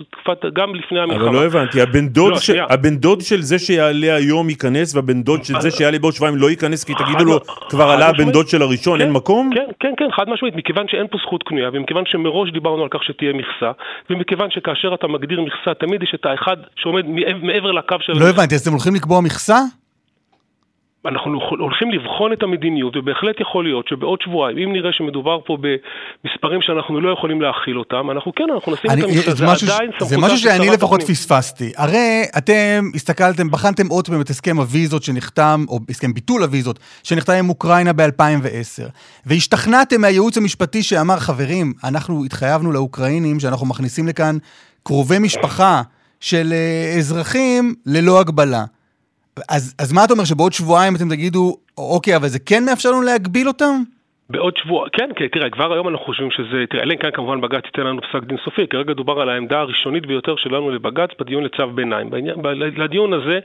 גם 0.52 0.74
לפני 0.74 1.00
המלחמה. 1.00 1.24
אבל 1.24 1.34
לא 1.34 1.44
הבנתי, 1.44 1.80
הבן 1.80 2.08
דוד, 2.08 2.30
לא, 2.30 2.36
ש... 2.36 2.50
הבן 2.50 2.96
דוד 2.96 3.20
של 3.20 3.40
זה 3.40 3.58
שיעלה 3.58 4.14
היום 4.14 4.48
ייכנס, 4.50 4.94
והבן 4.94 5.22
דוד 5.22 5.44
של 5.44 5.54
זה 5.54 5.70
שיעלה 5.70 5.98
בעוד 5.98 6.12
שבועיים 6.12 6.38
לא 6.38 6.50
ייכנס, 6.50 6.84
כי 6.84 6.92
תגידו 6.94 7.24
לו, 7.24 7.40
כבר 7.68 7.84
עלה 7.84 8.08
הבן 8.08 8.30
דוד 8.32 8.48
של 8.48 8.62
הראשון, 8.62 8.98
כן, 8.98 9.04
אין 9.04 9.12
מקום? 9.12 9.50
כן, 9.54 9.70
כן, 9.80 9.92
כן, 9.96 10.10
חד 10.16 10.28
משמעית, 10.28 10.56
מכיוון 10.56 10.88
שאין 10.88 11.06
פה 11.06 11.18
זכות 11.18 11.42
קנויה, 11.42 11.70
ומכיוון 11.72 12.04
שמראש 12.06 12.50
דיברנו 12.50 12.82
על 12.82 12.88
כך 12.88 13.04
שתהיה 13.04 13.32
מכסה, 13.32 13.70
ומכיוון 14.10 14.50
שכאשר 14.50 14.94
אתה 14.94 15.06
מגדיר 15.32 15.54
מכסה, 15.54 15.74
תמיד 15.74 16.02
יש 16.02 16.12
את 16.14 16.26
האחד 16.26 16.56
שעומד 16.76 17.04
מעבר 17.42 17.72
לקו 17.72 17.96
של... 18.00 18.12
לא 18.12 18.28
הבנתי, 18.28 18.54
אז 18.54 18.60
אתם 18.60 18.70
הולכים 18.70 18.94
לקבוע 18.94 19.20
מכסה? 19.20 19.58
אנחנו 21.06 21.40
הולכים 21.58 21.90
לבחון 21.90 22.32
את 22.32 22.42
המדיניות, 22.42 22.96
ובהחלט 22.96 23.40
יכול 23.40 23.64
להיות 23.64 23.88
שבעוד 23.88 24.18
שבועיים, 24.22 24.58
אם 24.58 24.72
נראה 24.72 24.92
שמדובר 24.92 25.38
פה 25.46 25.56
במספרים 25.60 26.62
שאנחנו 26.62 27.00
לא 27.00 27.12
יכולים 27.12 27.42
להכיל 27.42 27.78
אותם, 27.78 28.10
אנחנו 28.10 28.34
כן, 28.34 28.44
אנחנו 28.54 28.72
נשים 28.72 28.90
אני, 28.90 29.02
את 29.02 29.06
המכסה, 29.06 29.30
זה, 29.30 29.36
זה 29.36 29.74
עדיין 29.74 29.90
סמכותה 29.90 30.04
זה 30.04 30.18
משהו 30.18 30.38
שאני 30.38 30.70
לפחות 30.70 31.02
הפנים. 31.02 31.14
פספסתי. 31.14 31.72
הרי 31.76 32.22
אתם 32.38 32.84
הסתכלתם, 32.94 33.50
בחנתם 33.50 33.86
עוד 33.86 34.08
פעם 34.08 34.20
את 34.20 34.30
הסכם 34.30 34.56
הוויזות 34.56 35.02
שנחתם, 35.02 35.64
או 35.68 35.78
הסכם 35.88 36.14
ביטול 36.14 36.42
הוויזות, 36.42 36.78
שנחתם 37.02 37.32
עם 37.32 37.48
אוקראינה 37.48 37.92
ב-2010, 37.92 38.90
והשתכנעתם 39.26 40.00
מהייעוץ 40.00 40.38
המשפטי 40.38 40.82
שאמר, 40.82 41.16
חברים, 41.16 41.72
אנחנו 41.84 42.24
התחייבנו 42.24 42.72
לאוקראינים 42.72 43.40
שאנחנו 43.40 43.66
מכניסים 43.66 44.08
לכאן 44.08 44.36
קרובי 44.82 45.18
משפחה 45.18 45.82
של 46.20 46.52
אה, 46.52 46.94
אזרחים 46.98 47.74
ללא 47.86 48.20
הגבלה. 48.20 48.64
אז, 49.48 49.74
אז 49.78 49.92
מה 49.92 50.04
אתה 50.04 50.12
אומר, 50.12 50.24
שבעוד 50.24 50.52
שבועיים 50.52 50.96
אתם 50.96 51.08
תגידו, 51.08 51.56
אוקיי, 51.78 52.16
אבל 52.16 52.28
זה 52.28 52.38
כן 52.38 52.64
מאפשר 52.64 52.90
לנו 52.90 53.02
להגביל 53.02 53.48
אותם? 53.48 53.82
בעוד 54.32 54.56
שבוע, 54.56 54.88
כן, 54.92 55.10
כן, 55.16 55.26
תראה, 55.26 55.50
כבר 55.50 55.72
היום 55.72 55.88
אנחנו 55.88 56.06
חושבים 56.06 56.30
שזה, 56.30 56.64
תראה, 56.70 56.82
אלא 56.82 56.92
אם 56.92 56.98
כן 56.98 57.10
כמובן 57.10 57.40
בג"ץ 57.40 57.64
ייתן 57.64 57.82
לנו 57.82 58.00
פסק 58.02 58.22
דין 58.24 58.38
סופי, 58.44 58.66
כרגע 58.66 58.92
דובר 58.92 59.20
על 59.20 59.28
העמדה 59.28 59.60
הראשונית 59.60 60.06
ביותר 60.06 60.36
שלנו 60.36 60.70
לבג"ץ 60.70 61.10
בדיון 61.20 61.44
לצו 61.44 61.66
ביניים. 61.66 62.10
בעניין, 62.10 62.36
לדיון 62.76 63.12
הזה 63.12 63.38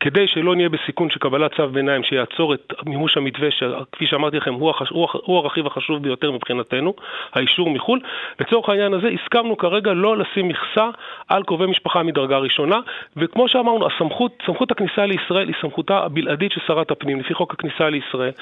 כדי 0.00 0.26
שלא 0.26 0.54
נהיה 0.54 0.68
בסיכון 0.68 1.10
של 1.10 1.18
קבלת 1.18 1.56
צו 1.56 1.68
ביניים 1.68 2.02
שיעצור 2.02 2.54
את 2.54 2.72
מימוש 2.86 3.16
המתווה, 3.16 3.50
שכפי 3.50 4.06
שאמרתי 4.06 4.36
לכם, 4.36 4.54
הוא, 4.54 4.70
החש... 4.70 4.88
הוא, 4.90 5.08
הוא 5.12 5.38
הרכיב 5.38 5.66
החשוב 5.66 6.02
ביותר 6.02 6.30
מבחינתנו, 6.30 6.94
האישור 7.32 7.70
מחו"ל. 7.70 8.00
לצורך 8.40 8.68
העניין 8.68 8.94
הזה 8.94 9.08
הסכמנו 9.08 9.56
כרגע 9.56 9.92
לא 9.92 10.16
לשים 10.16 10.48
מכסה 10.48 10.88
על 11.28 11.42
קרובי 11.42 11.66
משפחה 11.66 12.02
מדרגה 12.02 12.38
ראשונה, 12.38 12.80
וכמו 13.16 13.48
שאמרנו, 13.48 13.86
הסמכות, 13.86 14.42
סמכות 14.46 14.70
הכניסה 14.70 15.06
לישראל 15.06 15.48
היא 15.48 15.54
סמכותה 15.60 15.98
הבלעדית 15.98 16.52
של 16.52 16.60
שרת 16.66 16.90
הפנים, 16.90 17.20
לפי 17.20 17.34
חוק 17.34 17.54
הכניסה 17.54 17.90
לישראל. 17.90 18.32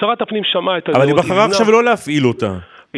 שרת 0.00 0.22
הפנים 0.22 0.44
שמעה 0.44 0.78
את 0.78 0.88
הדעות. 0.88 1.02
בחרה 1.36 1.50
עכשיו 1.50 1.70
לא 1.70 1.84
להפעיל 1.84 2.26
אותה. 2.26 2.54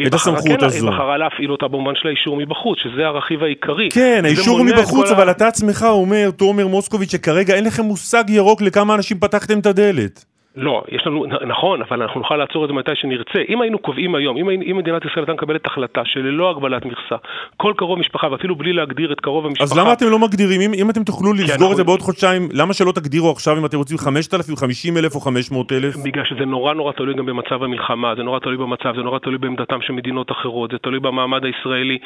את 0.07 0.13
הסמכות 0.13 0.59
כן, 0.59 0.65
הזו. 0.65 0.87
היא 0.87 0.95
בחרה 0.95 1.17
להפעיל 1.17 1.51
אותה 1.51 1.67
במובן 1.67 1.93
של 1.95 2.07
האישור 2.07 2.37
מבחוץ, 2.37 2.77
שזה 2.83 3.05
הרכיב 3.05 3.43
העיקרי. 3.43 3.89
כן, 3.91 4.21
האישור 4.25 4.63
מבחוץ, 4.63 5.11
אבל 5.11 5.31
אתה 5.31 5.47
עצמך 5.47 5.85
אומר, 5.89 6.29
תומר 6.31 6.67
מוסקוביץ', 6.67 7.11
שכרגע 7.11 7.55
אין 7.55 7.65
לכם 7.65 7.83
מושג 7.83 8.23
ירוק 8.29 8.61
לכמה 8.61 8.95
אנשים 8.95 9.19
פתחתם 9.19 9.59
את 9.59 9.65
הדלת. 9.65 10.25
לא, 10.55 10.83
יש 10.91 11.07
לנו, 11.07 11.25
נכון, 11.47 11.81
אבל 11.81 12.01
אנחנו 12.01 12.19
נוכל 12.19 12.37
לעצור 12.37 12.65
את 12.65 12.69
זה 12.69 12.73
מתי 12.73 12.91
שנרצה. 12.95 13.39
אם 13.49 13.61
היינו 13.61 13.79
קובעים 13.79 14.15
היום, 14.15 14.37
אם, 14.37 14.49
אם 14.49 14.77
מדינת 14.77 15.05
ישראל 15.05 15.19
הייתה 15.19 15.33
מקבלת 15.33 15.65
החלטה 15.65 16.01
שללא 16.05 16.49
הגבלת 16.49 16.85
מכסה, 16.85 17.15
כל 17.57 17.73
קרוב 17.77 17.99
משפחה, 17.99 18.27
ואפילו 18.31 18.55
בלי 18.55 18.73
להגדיר 18.73 19.11
את 19.11 19.19
קרוב 19.19 19.45
המשפחה... 19.45 19.63
אז 19.63 19.77
למה 19.77 19.93
אתם 19.93 20.05
לא 20.05 20.19
מגדירים? 20.19 20.61
אם, 20.61 20.71
אם 20.73 20.89
אתם 20.89 21.03
תוכלו 21.03 21.33
לסגור 21.33 21.53
אנחנו... 21.53 21.71
את 21.71 21.77
זה 21.77 21.83
בעוד 21.83 22.01
חודשיים, 22.01 22.49
למה 22.53 22.73
שלא 22.73 22.91
תגדירו 22.91 23.31
עכשיו 23.31 23.57
אם 23.57 23.65
אתם 23.65 23.77
רוצים 23.77 23.97
5,000, 23.97 24.55
50,000 24.55 25.15
או 25.15 25.19
500,000? 25.19 26.03
בגלל 26.03 26.25
שזה 26.25 26.45
נורא 26.45 26.73
נורא 26.73 26.91
תלוי 26.91 27.13
גם 27.13 27.25
במצב 27.25 27.63
המלחמה, 27.63 28.15
זה 28.15 28.23
נורא 28.23 28.39
תלוי 28.39 28.57
במצב, 28.57 28.95
זה 28.95 29.01
נורא 29.01 29.19
תלוי 29.19 29.37
בעמדתם 29.37 29.81
של 29.81 29.93
מדינות 29.93 30.31
אחרות, 30.31 30.71
זה 30.71 30.77
תלוי 30.77 30.99
במעמד 30.99 31.41
הישראלי, 31.45 31.97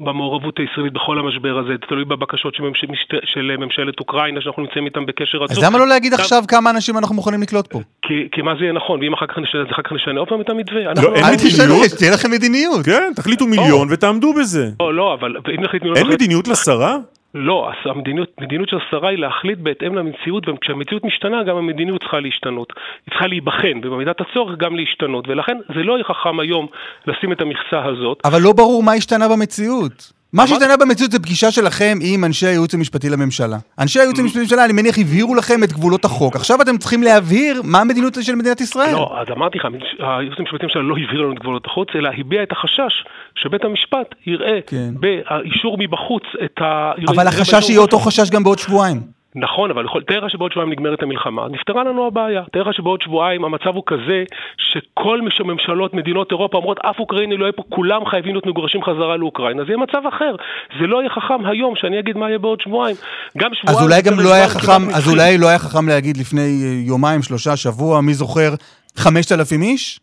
במעורבות 0.00 0.58
הישראלית 0.58 0.92
בכל 0.92 1.18
המשבר 1.18 1.58
הזה, 1.58 1.68
זה 1.68 1.86
תלוי 1.88 2.04
בבקשות 2.04 2.54
של, 2.54 2.62
ממשל, 2.62 2.86
של 3.24 3.56
ממשלת 3.58 4.00
אוקראינה 4.00 4.40
שאנחנו 4.40 4.62
נמצאים 4.62 4.84
איתם 4.84 5.06
בקשר 5.06 5.38
רצוף. 5.38 5.58
אז 5.58 5.64
למה 5.64 5.78
לא 5.78 5.86
להגיד 5.86 6.14
עכשיו 6.14 6.42
כמה 6.48 6.70
אנשים 6.70 6.98
אנחנו 6.98 7.14
מוכנים 7.14 7.42
לקלוט 7.42 7.55
פה? 7.64 7.80
כי, 8.02 8.28
כי 8.32 8.42
מה 8.42 8.54
זה 8.58 8.64
יהיה 8.64 8.72
נכון, 8.72 9.00
ואם 9.00 9.12
אחר 9.12 9.26
כך 9.26 9.38
נשנה, 9.38 9.62
אחר 9.72 9.82
כך 9.82 9.92
נשנה 9.92 10.20
עוד 10.20 10.28
פעם 10.28 10.40
את 10.40 10.50
המתווה. 10.50 10.80
לא, 11.02 11.14
אין 11.14 11.24
מדיניות. 11.34 11.90
תהיה 11.98 12.10
לכם 12.12 12.30
מדיניות. 12.30 12.86
כן, 12.86 13.12
תחליטו 13.16 13.46
מיליון 13.46 13.88
ותעמדו 13.90 14.32
בזה. 14.32 14.70
לא, 14.80 14.94
לא, 14.94 15.14
אבל 15.14 15.36
אם 15.36 15.62
נחליט 15.62 15.82
מיליון... 15.82 15.96
אין 15.96 16.06
מדיניות 16.06 16.48
לשרה? 16.48 16.96
לא, 17.34 17.70
המדיניות, 17.84 18.28
המדיניות 18.38 18.68
של 18.68 18.76
השרה 18.76 19.08
היא 19.10 19.18
להחליט 19.18 19.58
בהתאם 19.58 19.94
למציאות, 19.94 20.48
וכשהמציאות 20.48 21.04
משתנה 21.04 21.42
גם 21.44 21.56
המדיניות 21.56 22.00
צריכה 22.00 22.20
להשתנות. 22.20 22.72
היא 23.06 23.12
צריכה 23.12 23.26
להיבחן, 23.26 23.80
ובמידת 23.84 24.20
הצורך 24.20 24.58
גם 24.58 24.76
להשתנות, 24.76 25.28
ולכן 25.28 25.56
זה 25.74 25.82
לא 25.82 25.92
יהיה 25.92 26.04
חכם 26.04 26.40
היום 26.40 26.66
לשים 27.06 27.32
את 27.32 27.40
המכסה 27.40 27.84
הזאת. 27.84 28.20
אבל 28.24 28.40
לא 28.42 28.52
ברור 28.52 28.82
מה 28.82 28.92
השתנה 28.92 29.28
במציאות. 29.28 30.12
מה 30.32 30.46
שהשתנה 30.46 30.76
במציאות 30.76 31.12
זה 31.12 31.18
פגישה 31.18 31.50
שלכם 31.50 31.98
עם 32.02 32.24
אנשי 32.24 32.46
הייעוץ 32.46 32.74
המשפטי 32.74 33.08
לממשלה. 33.10 33.56
אנשי 33.78 33.98
הייעוץ 33.98 34.18
המשפטי 34.18 34.38
לממשלה, 34.38 34.64
אני 34.64 34.72
מניח, 34.72 34.98
הבהירו 34.98 35.34
לכם 35.34 35.64
את 35.64 35.72
גבולות 35.72 36.04
החוק. 36.04 36.36
עכשיו 36.36 36.62
אתם 36.62 36.78
צריכים 36.78 37.02
להבהיר 37.02 37.62
מה 37.64 37.80
המדיניות 37.80 38.18
של 38.20 38.34
מדינת 38.34 38.60
ישראל. 38.60 38.92
לא, 38.92 39.16
אז 39.20 39.26
אמרתי 39.36 39.58
לך, 39.58 39.64
הייעוץ 39.98 40.38
המשפטי 40.38 40.56
לממשלה 40.62 40.82
לא 40.82 40.94
הבהיר 41.04 41.20
לנו 41.20 41.32
את 41.32 41.38
גבולות 41.38 41.66
החוץ, 41.66 41.88
אלא 41.94 42.10
הביע 42.18 42.42
את 42.42 42.52
החשש 42.52 43.04
שבית 43.34 43.64
המשפט 43.64 44.14
יראה 44.26 44.58
כן. 44.66 44.90
באישור 44.94 45.76
מבחוץ 45.78 46.22
את 46.44 46.58
ה... 46.60 46.92
אבל 47.08 47.26
החשש 47.26 47.70
יהיה 47.70 47.80
אותו 47.80 47.98
חשש 47.98 48.30
גם 48.30 48.44
בעוד 48.44 48.58
שבועיים. 48.58 49.15
נכון, 49.36 49.70
אבל 49.70 49.84
תאר 50.06 50.24
לך 50.24 50.30
שבעוד 50.30 50.52
שבועיים 50.52 50.72
נגמרת 50.72 51.02
המלחמה, 51.02 51.48
נפתרה 51.50 51.84
לנו 51.84 52.06
הבעיה. 52.06 52.42
תאר 52.52 52.62
לך 52.62 52.74
שבעוד 52.74 53.02
שבועיים 53.02 53.44
המצב 53.44 53.74
הוא 53.74 53.82
כזה 53.86 54.24
שכל 54.58 55.20
ממשלות 55.44 55.94
מדינות 55.94 56.30
אירופה 56.30 56.56
אומרות 56.56 56.78
אף 56.78 56.98
אוקראיני 56.98 57.36
לא 57.36 57.44
יהיה 57.44 57.52
פה, 57.52 57.62
כולם 57.68 58.06
חייבים 58.06 58.34
להיות 58.34 58.46
מגורשים 58.46 58.82
חזרה 58.84 59.16
לאוקראינה, 59.16 59.64
זה 59.64 59.68
יהיה 59.68 59.78
מצב 59.78 60.02
אחר. 60.08 60.34
זה 60.80 60.86
לא 60.86 61.00
יהיה 61.00 61.10
חכם 61.10 61.46
היום 61.46 61.74
שאני 61.76 61.98
אגיד 61.98 62.16
מה 62.16 62.28
יהיה 62.28 62.38
בעוד 62.38 62.60
שבועיים. 62.60 62.96
גם 63.38 63.50
שבועיים... 63.54 63.78
אז 63.78 63.84
אולי 63.84 64.02
גם 64.02 64.20
לא 64.24 64.34
היה 64.34 64.48
חכם, 64.48 64.82
אז 64.94 65.12
אולי 65.12 65.38
לא 65.38 65.48
היה 65.48 65.58
חכם 65.58 65.88
להגיד 65.88 66.16
לפני 66.16 66.48
יומיים, 66.86 67.22
שלושה, 67.22 67.56
שבוע, 67.56 68.00
מי 68.00 68.14
זוכר, 68.14 68.50
חמשת 68.96 69.32
אלפים 69.32 69.62
איש? 69.62 70.00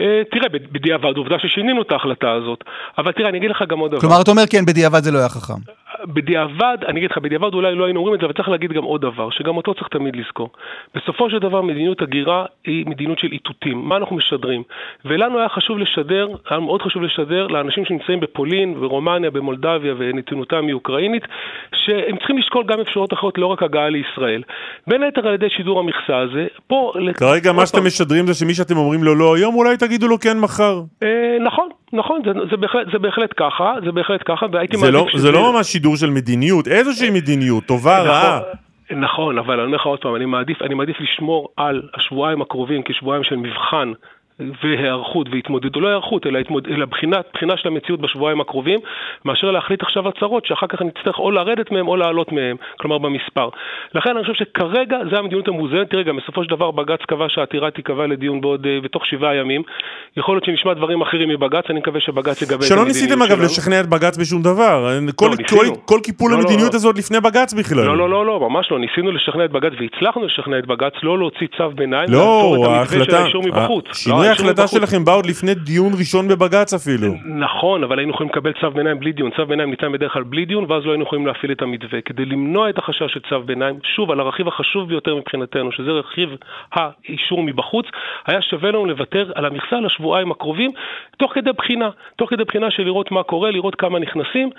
אה, 0.00 0.22
תראה, 0.30 0.48
בדיעבד, 0.72 1.16
עובדה 1.16 1.38
ששינינו 1.38 1.82
את 1.82 1.92
ההחלטה 1.92 2.32
הזאת. 2.32 2.64
אבל 2.98 3.12
תראה, 3.12 3.28
אני 3.28 3.38
אגיד 3.38 3.50
לך 3.50 3.64
גם 3.68 3.78
עוד 3.78 3.90
דבר. 3.90 4.00
כלומר, 4.00 4.20
אתה 4.20 4.30
אומר 4.30 4.42
כן, 4.50 4.66
בדיעבד 4.66 5.02
זה 5.02 5.10
לא 5.10 5.18
היה 5.18 5.28
חכם. 5.28 5.60
בדיעבד, 6.06 6.78
אני 6.88 6.98
אגיד 6.98 7.10
לך, 7.10 7.18
בדיעבד 7.18 7.54
אולי 7.54 7.74
לא 7.74 7.84
היינו 7.84 8.00
אומרים 8.00 8.14
את 8.14 8.20
זה, 8.20 8.26
אבל 8.26 8.34
צריך 8.34 8.48
להגיד 8.48 8.72
גם 8.72 8.84
עוד 8.84 9.00
דבר, 9.00 9.30
שגם 9.30 9.56
אותו 9.56 9.74
צריך 9.74 9.88
תמיד 9.88 10.16
לזכור. 10.16 10.50
בסופו 10.94 11.30
של 11.30 11.38
דבר 11.38 11.62
מדיניות 11.62 12.02
הגירה 12.02 12.44
היא 12.64 12.86
מדיניות 12.86 13.18
של 13.18 13.32
איתותים. 13.32 13.88
מה 13.88 13.96
אנחנו 13.96 14.16
משדרים? 14.16 14.62
ולנו 15.04 15.38
היה 15.38 15.48
חשוב 15.48 15.78
לשדר, 15.78 16.28
היה 16.50 16.60
מאוד 16.60 16.82
חשוב 16.82 17.02
לשדר 17.02 17.46
לאנשים 17.46 17.84
שנמצאים 17.84 18.20
בפולין, 18.20 18.74
ברומניה, 18.74 19.30
במולדביה 19.30 19.94
ונתינותם 19.98 20.66
מאוקראינית, 20.66 21.22
שהם 21.74 22.16
צריכים 22.16 22.38
לשקול 22.38 22.64
גם 22.66 22.80
אפשרויות 22.80 23.12
אחרות, 23.12 23.38
לא 23.38 23.46
רק 23.46 23.62
הגעה 23.62 23.88
לישראל. 23.88 24.42
בין 24.86 25.02
היתר 25.02 25.28
על 25.28 25.34
ידי 25.34 25.50
שידור 25.50 25.80
המכסה 25.80 26.18
הזה, 26.18 26.46
פה... 26.66 26.92
כרגע 27.14 27.52
מה 27.52 27.66
שאתם 27.66 27.86
משדרים 27.86 28.26
זה 28.26 28.34
שמי 28.34 28.54
שאתם 28.54 28.76
אומרים 28.76 29.04
לו 29.04 29.14
לא 29.14 29.36
היום, 29.36 29.54
אולי 29.54 29.76
תגידו 29.76 30.08
לו 30.08 30.18
כן 30.18 30.38
מחר. 30.38 30.80
אה, 31.02 31.36
נכון, 31.40 31.68
נכון, 31.92 32.22
זה, 32.24 32.30
זה, 32.50 32.56
בהחלט, 32.56 32.86
זה 32.92 32.98
בהחלט 32.98 33.30
ככה, 33.36 33.74
זה 33.84 33.92
בהחלט 33.92 34.22
ככה, 34.24 34.46
והייתי 34.52 34.76
מעדיף 34.76 34.94
לא, 34.94 35.06
שזה... 35.08 35.22
זה 35.22 35.32
לא 35.32 35.52
ממש 35.52 35.66
שידור 35.66 35.96
של 35.96 36.10
מדיניות, 36.10 36.68
איזושהי 36.68 37.10
מדיניות, 37.10 37.64
טובה, 37.64 37.96
נכון, 37.98 38.08
רעה. 38.08 38.40
נכון, 38.90 39.38
אבל 39.38 39.54
אני 39.54 39.66
אומר 39.66 39.76
לך 39.76 39.86
עוד 39.86 40.00
פעם, 40.00 40.16
אני 40.16 40.26
מעדיף, 40.26 40.62
אני 40.62 40.74
מעדיף 40.74 41.00
לשמור 41.00 41.48
על 41.56 41.82
השבועיים 41.94 42.42
הקרובים 42.42 42.82
כשבועיים 42.84 43.24
של 43.24 43.36
מבחן 43.36 43.92
והיערכות 44.40 45.26
והתמודדות, 45.32 45.82
לא 45.82 45.88
היערכות, 45.88 46.26
אלא, 46.26 46.38
התמוד... 46.38 46.68
אלא 46.70 46.86
בחינה, 46.86 47.16
בחינה 47.34 47.56
של 47.56 47.68
המציאות 47.68 48.00
בשבועיים 48.00 48.40
הקרובים, 48.40 48.80
מאשר 49.24 49.50
להחליט 49.50 49.82
עכשיו 49.82 50.08
הצהרות 50.08 50.46
שאחר 50.46 50.66
כך 50.66 50.82
נצטרך 50.82 51.18
או 51.18 51.30
לרדת 51.30 51.70
מהם 51.70 51.88
או 51.88 51.96
לעלות 51.96 52.32
מהם, 52.32 52.56
כלומר 52.80 52.98
במספר. 52.98 53.48
לכן 53.94 54.10
אני 54.10 54.20
חושב 54.20 54.34
שכרגע 54.34 54.96
זה 55.10 55.18
המדיניות 55.18 55.48
המאוזנת. 55.48 55.90
תראה, 55.90 56.02
גם 56.02 56.16
בסופו 56.16 56.44
של 56.44 56.50
דבר 56.50 56.70
בג"ץ 56.70 57.00
קבע 57.08 57.26
שהעתירה 57.28 57.70
תיקבע 57.70 58.06
לדיון 58.06 58.40
בעוד, 58.40 58.66
אה, 58.66 58.78
בתוך 58.82 59.06
שבעה 59.06 59.36
ימים. 59.36 59.62
יכול 60.16 60.34
להיות 60.34 60.44
שנשמע 60.44 60.74
דברים 60.74 61.02
אחרים 61.02 61.28
מבג"ץ, 61.28 61.64
אני 61.70 61.78
מקווה 61.78 62.00
שבג"ץ 62.00 62.42
יגבה 62.42 62.54
את 62.54 62.60
המדיניות 62.60 62.68
שלנו. 62.68 62.80
שלא 62.80 62.86
ניסיתם 62.86 63.22
אגב 63.22 63.40
לשכנע 63.40 63.80
את 63.80 63.86
בג"ץ 63.86 64.18
בשום 64.18 64.42
דבר. 64.42 64.98
כל, 65.16 65.26
לא, 65.26 65.48
כל, 65.48 65.66
כל 65.84 66.00
קיפול 66.02 66.30
לא, 66.30 66.36
לא 66.36 66.42
המדיניות 66.42 66.72
לא, 66.72 66.76
הזאת 66.76 66.98
לפני 66.98 67.20
בג"ץ 67.20 67.54
בכלל. 67.54 67.84
לא, 67.84 67.96
לא, 67.96 68.10
לא, 68.10 68.26
לא, 68.26 68.40
ממש 68.40 68.70
לא. 68.70 68.78
ניסינו 68.78 69.12
לשכנע 69.12 69.44
את 69.44 69.50
בג"ץ 69.50 69.72
והצלחנו 69.80 70.24
לשכנע 70.24 70.58
את 70.58 70.66
בג"ץ 70.66 70.92
לא 71.02 71.18
להוציא 71.18 71.46
צו 71.56 71.70
ביניים, 71.70 72.08
לא, 72.08 72.66
ההחלטה, 72.68 73.24
שינוי 73.92 74.25
זוהי 74.34 74.50
החלטה 74.50 74.68
שלכם 74.68 75.04
באה 75.04 75.14
עוד 75.14 75.26
לפני 75.26 75.54
דיון 75.54 75.92
ראשון 75.98 76.28
בבג"ץ 76.28 76.74
אפילו. 76.74 77.14
נכון, 77.24 77.84
אבל 77.84 77.98
היינו 77.98 78.12
יכולים 78.12 78.30
לקבל 78.32 78.52
צו 78.60 78.70
ביניים 78.70 79.00
בלי 79.00 79.12
דיון. 79.12 79.30
צו 79.36 79.46
ביניים 79.46 79.70
ניתן 79.70 79.92
בדרך 79.92 80.12
כלל 80.12 80.22
בלי 80.22 80.44
דיון, 80.44 80.64
ואז 80.68 80.84
לא 80.84 80.90
היינו 80.90 81.04
יכולים 81.04 81.26
להפעיל 81.26 81.52
את 81.52 81.62
המתווה. 81.62 82.00
כדי 82.00 82.24
למנוע 82.24 82.70
את 82.70 82.78
החשש 82.78 83.12
של 83.14 83.20
צו 83.28 83.40
ביניים, 83.42 83.78
שוב, 83.96 84.10
על 84.10 84.20
הרכיב 84.20 84.48
החשוב 84.48 84.88
ביותר 84.88 85.16
מבחינתנו, 85.16 85.72
שזה 85.72 85.90
רכיב 85.90 86.28
האישור 86.72 87.42
מבחוץ, 87.42 87.86
היה 88.26 88.42
שווה 88.42 88.68
לנו 88.68 88.86
לוותר 88.86 89.32
על 89.34 89.44
המכסה 89.44 89.80
לשבועיים 89.80 90.30
הקרובים, 90.30 90.70
תוך 91.18 91.32
כדי 91.34 91.50
בחינה. 91.58 91.90
תוך 92.16 92.30
כדי 92.30 92.44
בחינה 92.44 92.70
של 92.70 92.82
לראות 92.82 93.10
מה 93.10 93.22
קורה, 93.22 93.50
לראות 93.50 93.74
כמה 93.74 93.98
נכנסים. 93.98 94.50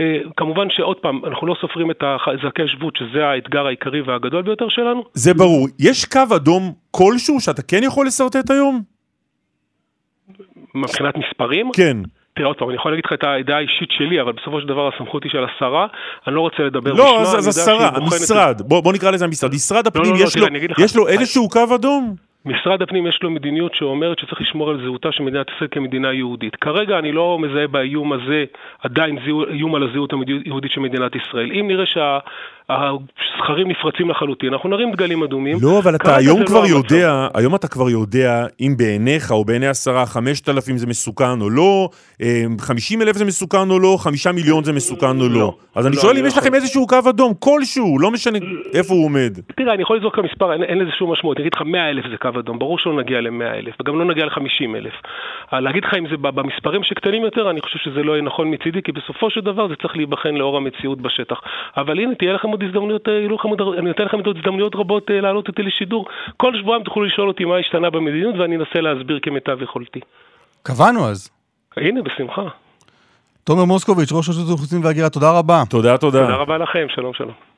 אה, 0.00 0.18
כמובן 0.36 0.66
שעוד 0.70 0.96
פעם, 0.96 1.20
אנחנו 1.24 1.46
לא 1.46 1.56
סופרים 1.60 1.90
את 1.90 2.02
זכאי 2.42 2.68
שבות, 2.68 2.96
שזה 2.96 3.26
האתגר 3.26 3.66
העיקרי 3.66 4.00
והגדול 4.00 4.42
ביותר 4.42 4.68
שלנו. 4.68 5.04
זה 5.12 5.34
ברור. 5.34 5.68
יש 5.78 6.04
קו 6.04 6.36
אדום 6.36 6.72
כלשהו 6.90 7.40
שאתה 7.40 7.62
כן 7.62 7.80
יכול 7.82 8.06
לשרטט 8.06 8.50
היום? 8.50 8.95
מבחינת 10.76 11.14
מספרים? 11.16 11.70
כן. 11.76 11.96
תראה 12.36 12.48
עוד 12.48 12.56
פעם, 12.56 12.68
אני 12.68 12.76
יכול 12.76 12.92
להגיד 12.92 13.04
לך 13.04 13.12
את 13.12 13.24
הדעה 13.24 13.58
האישית 13.58 13.90
שלי, 13.90 14.20
אבל 14.20 14.32
בסופו 14.32 14.60
של 14.60 14.66
דבר 14.66 14.88
הסמכות 14.94 15.24
היא 15.24 15.32
של 15.32 15.44
השרה, 15.44 15.86
אני 16.26 16.34
לא 16.34 16.40
רוצה 16.40 16.62
לדבר 16.62 16.92
לא, 16.92 17.04
בשמה. 17.04 17.32
לא, 17.32 17.38
אז 17.38 17.48
השרה, 17.48 17.88
המשרד, 17.88 18.62
בוא, 18.64 18.80
בוא 18.80 18.92
נקרא 18.92 19.10
לזה 19.10 19.24
המשרד. 19.24 19.54
משרד 19.54 19.86
הפנים, 19.86 20.12
לא, 20.12 20.18
לא, 20.18 20.24
יש, 20.24 20.36
לא, 20.36 20.48
לו, 20.48 20.84
יש 20.84 20.96
לו 20.96 21.08
איזשהו 21.08 21.48
קו 21.48 21.74
אדום? 21.74 22.16
משרד 22.46 22.82
הפנים 22.82 23.06
יש 23.06 23.18
לו 23.22 23.30
מדיניות 23.30 23.74
שאומרת 23.74 24.18
שצריך 24.18 24.40
לשמור 24.40 24.70
על 24.70 24.80
זהותה 24.84 25.12
של 25.12 25.22
מדינת 25.22 25.46
ישראל 25.54 25.68
כמדינה 25.70 26.12
יהודית. 26.12 26.56
כרגע 26.56 26.98
אני 26.98 27.12
לא 27.12 27.38
מזהה 27.38 27.66
באיום 27.66 28.12
הזה 28.12 28.44
עדיין 28.82 29.18
איום 29.50 29.74
על 29.74 29.82
הזהות 29.82 30.12
היהודית 30.44 30.72
של 30.72 30.80
מדינת 30.80 31.12
ישראל. 31.14 31.52
אם 31.52 31.68
נראה 31.68 31.86
שה... 31.86 32.18
הסכרים 32.70 33.68
נפרצים 33.68 34.10
לחלוטין, 34.10 34.52
אנחנו 34.52 34.68
נרים 34.68 34.92
דגלים 34.92 35.22
אדומים. 35.22 35.56
לא, 35.62 35.78
אבל 35.78 35.94
אתה 35.94 36.16
היום 36.16 36.44
כבר 36.44 36.60
לא 36.60 36.66
יודע, 36.66 37.10
המצב. 37.10 37.38
היום 37.38 37.54
אתה 37.54 37.68
כבר 37.68 37.90
יודע 37.90 38.46
אם 38.60 38.74
בעיניך 38.78 39.30
או 39.30 39.44
בעיני 39.44 39.66
השרה 39.66 40.06
חמשת 40.06 40.48
אלפים 40.48 40.76
זה 40.76 40.86
מסוכן 40.86 41.40
או 41.40 41.50
לא, 41.50 41.88
אמ, 42.22 42.56
חמישים 42.60 43.02
אלף 43.02 43.16
זה 43.16 43.24
מסוכן 43.24 43.70
או 43.70 43.78
לא, 43.78 43.96
חמישה 44.00 44.32
מיליון 44.32 44.64
זה 44.64 44.72
מסוכן 44.72 45.20
או 45.20 45.28
לא. 45.28 45.38
לא. 45.38 45.54
אז 45.74 45.86
אני 45.86 45.96
לא, 45.96 46.02
שואל 46.02 46.16
אם 46.16 46.22
לא 46.22 46.28
יש 46.28 46.38
לכם 46.38 46.54
איזשהו 46.54 46.86
קו 46.86 46.96
אדום, 47.10 47.32
כלשהו, 47.38 47.98
לא 47.98 48.10
משנה 48.10 48.38
איפה 48.74 48.94
הוא 48.94 49.04
עומד. 49.04 49.32
תראה, 49.56 49.74
אני 49.74 49.82
יכול 49.82 49.96
לזרוק 49.96 50.18
המספר, 50.18 50.52
אין, 50.52 50.62
אין 50.62 50.78
לזה 50.78 50.90
שום 50.98 51.12
משמעות, 51.12 51.36
אני 51.36 51.42
אגיד 51.42 51.54
לך 51.54 51.62
מאה 51.62 51.90
אלף 51.90 52.04
זה 52.10 52.16
קו 52.16 52.28
אדום, 52.40 52.58
ברור 52.58 52.78
שלא 52.78 52.96
נגיע 52.96 53.20
למאה 53.20 53.58
אלף, 53.58 53.74
וגם 53.80 53.98
לא 53.98 54.04
נגיע 54.04 54.26
לחמישים 54.26 54.76
אלף. 54.76 54.92
להגיד 55.52 55.84
לך 55.84 55.94
אם 55.98 56.06
זה 56.10 56.16
במספרים 56.16 56.82
שקטנים 56.82 57.22
יותר, 57.24 57.50
אני 57.50 57.60
חושב 57.60 57.78
שזה 57.78 58.02
לא 58.02 58.12
יהיה 58.12 58.22
נכון 58.22 58.50
מצידי, 58.50 58.82
כי 58.82 58.92
בסופו 58.92 59.30
של 59.30 59.40
דבר 59.40 59.68
זה 59.68 59.74
צריך 59.82 59.96
להיבחן 59.96 60.34
לאור 60.34 60.56
המציאות 60.56 61.00
בשטח. 61.00 61.40
אבל 61.76 61.98
הנה, 61.98 62.14
תהיה 62.14 62.32
לכם 62.32 62.55
עוד 62.56 62.62
הזדמנויות, 62.62 63.08
אה, 63.08 63.78
אני 63.78 63.88
נותן 63.88 64.04
לכם 64.04 64.16
עוד 64.16 64.36
הזדמנויות 64.36 64.74
רבות 64.74 65.10
אה, 65.10 65.20
להעלות 65.20 65.48
אותי 65.48 65.62
לשידור. 65.62 66.06
כל 66.36 66.52
שבועיים 66.60 66.84
תוכלו 66.84 67.04
לשאול 67.04 67.28
אותי 67.28 67.44
מה 67.44 67.56
השתנה 67.56 67.90
במדיניות 67.90 68.34
ואני 68.38 68.56
אנסה 68.56 68.80
להסביר 68.80 69.18
כמיטב 69.22 69.62
יכולתי. 69.62 70.00
קבענו 70.62 71.08
אז. 71.08 71.30
הנה, 71.76 72.02
בשמחה. 72.02 72.42
תומר 73.44 73.64
מוסקוביץ', 73.64 74.12
ראש 74.12 74.28
רשות 74.28 74.48
האוכלוסין 74.48 74.84
וההגירה, 74.84 75.10
תודה 75.10 75.30
רבה. 75.38 75.62
תודה, 75.70 75.98
תודה. 75.98 76.20
תודה 76.20 76.36
רבה 76.36 76.58
לכם, 76.58 76.86
שלום 76.94 77.14
שלום. 77.14 77.55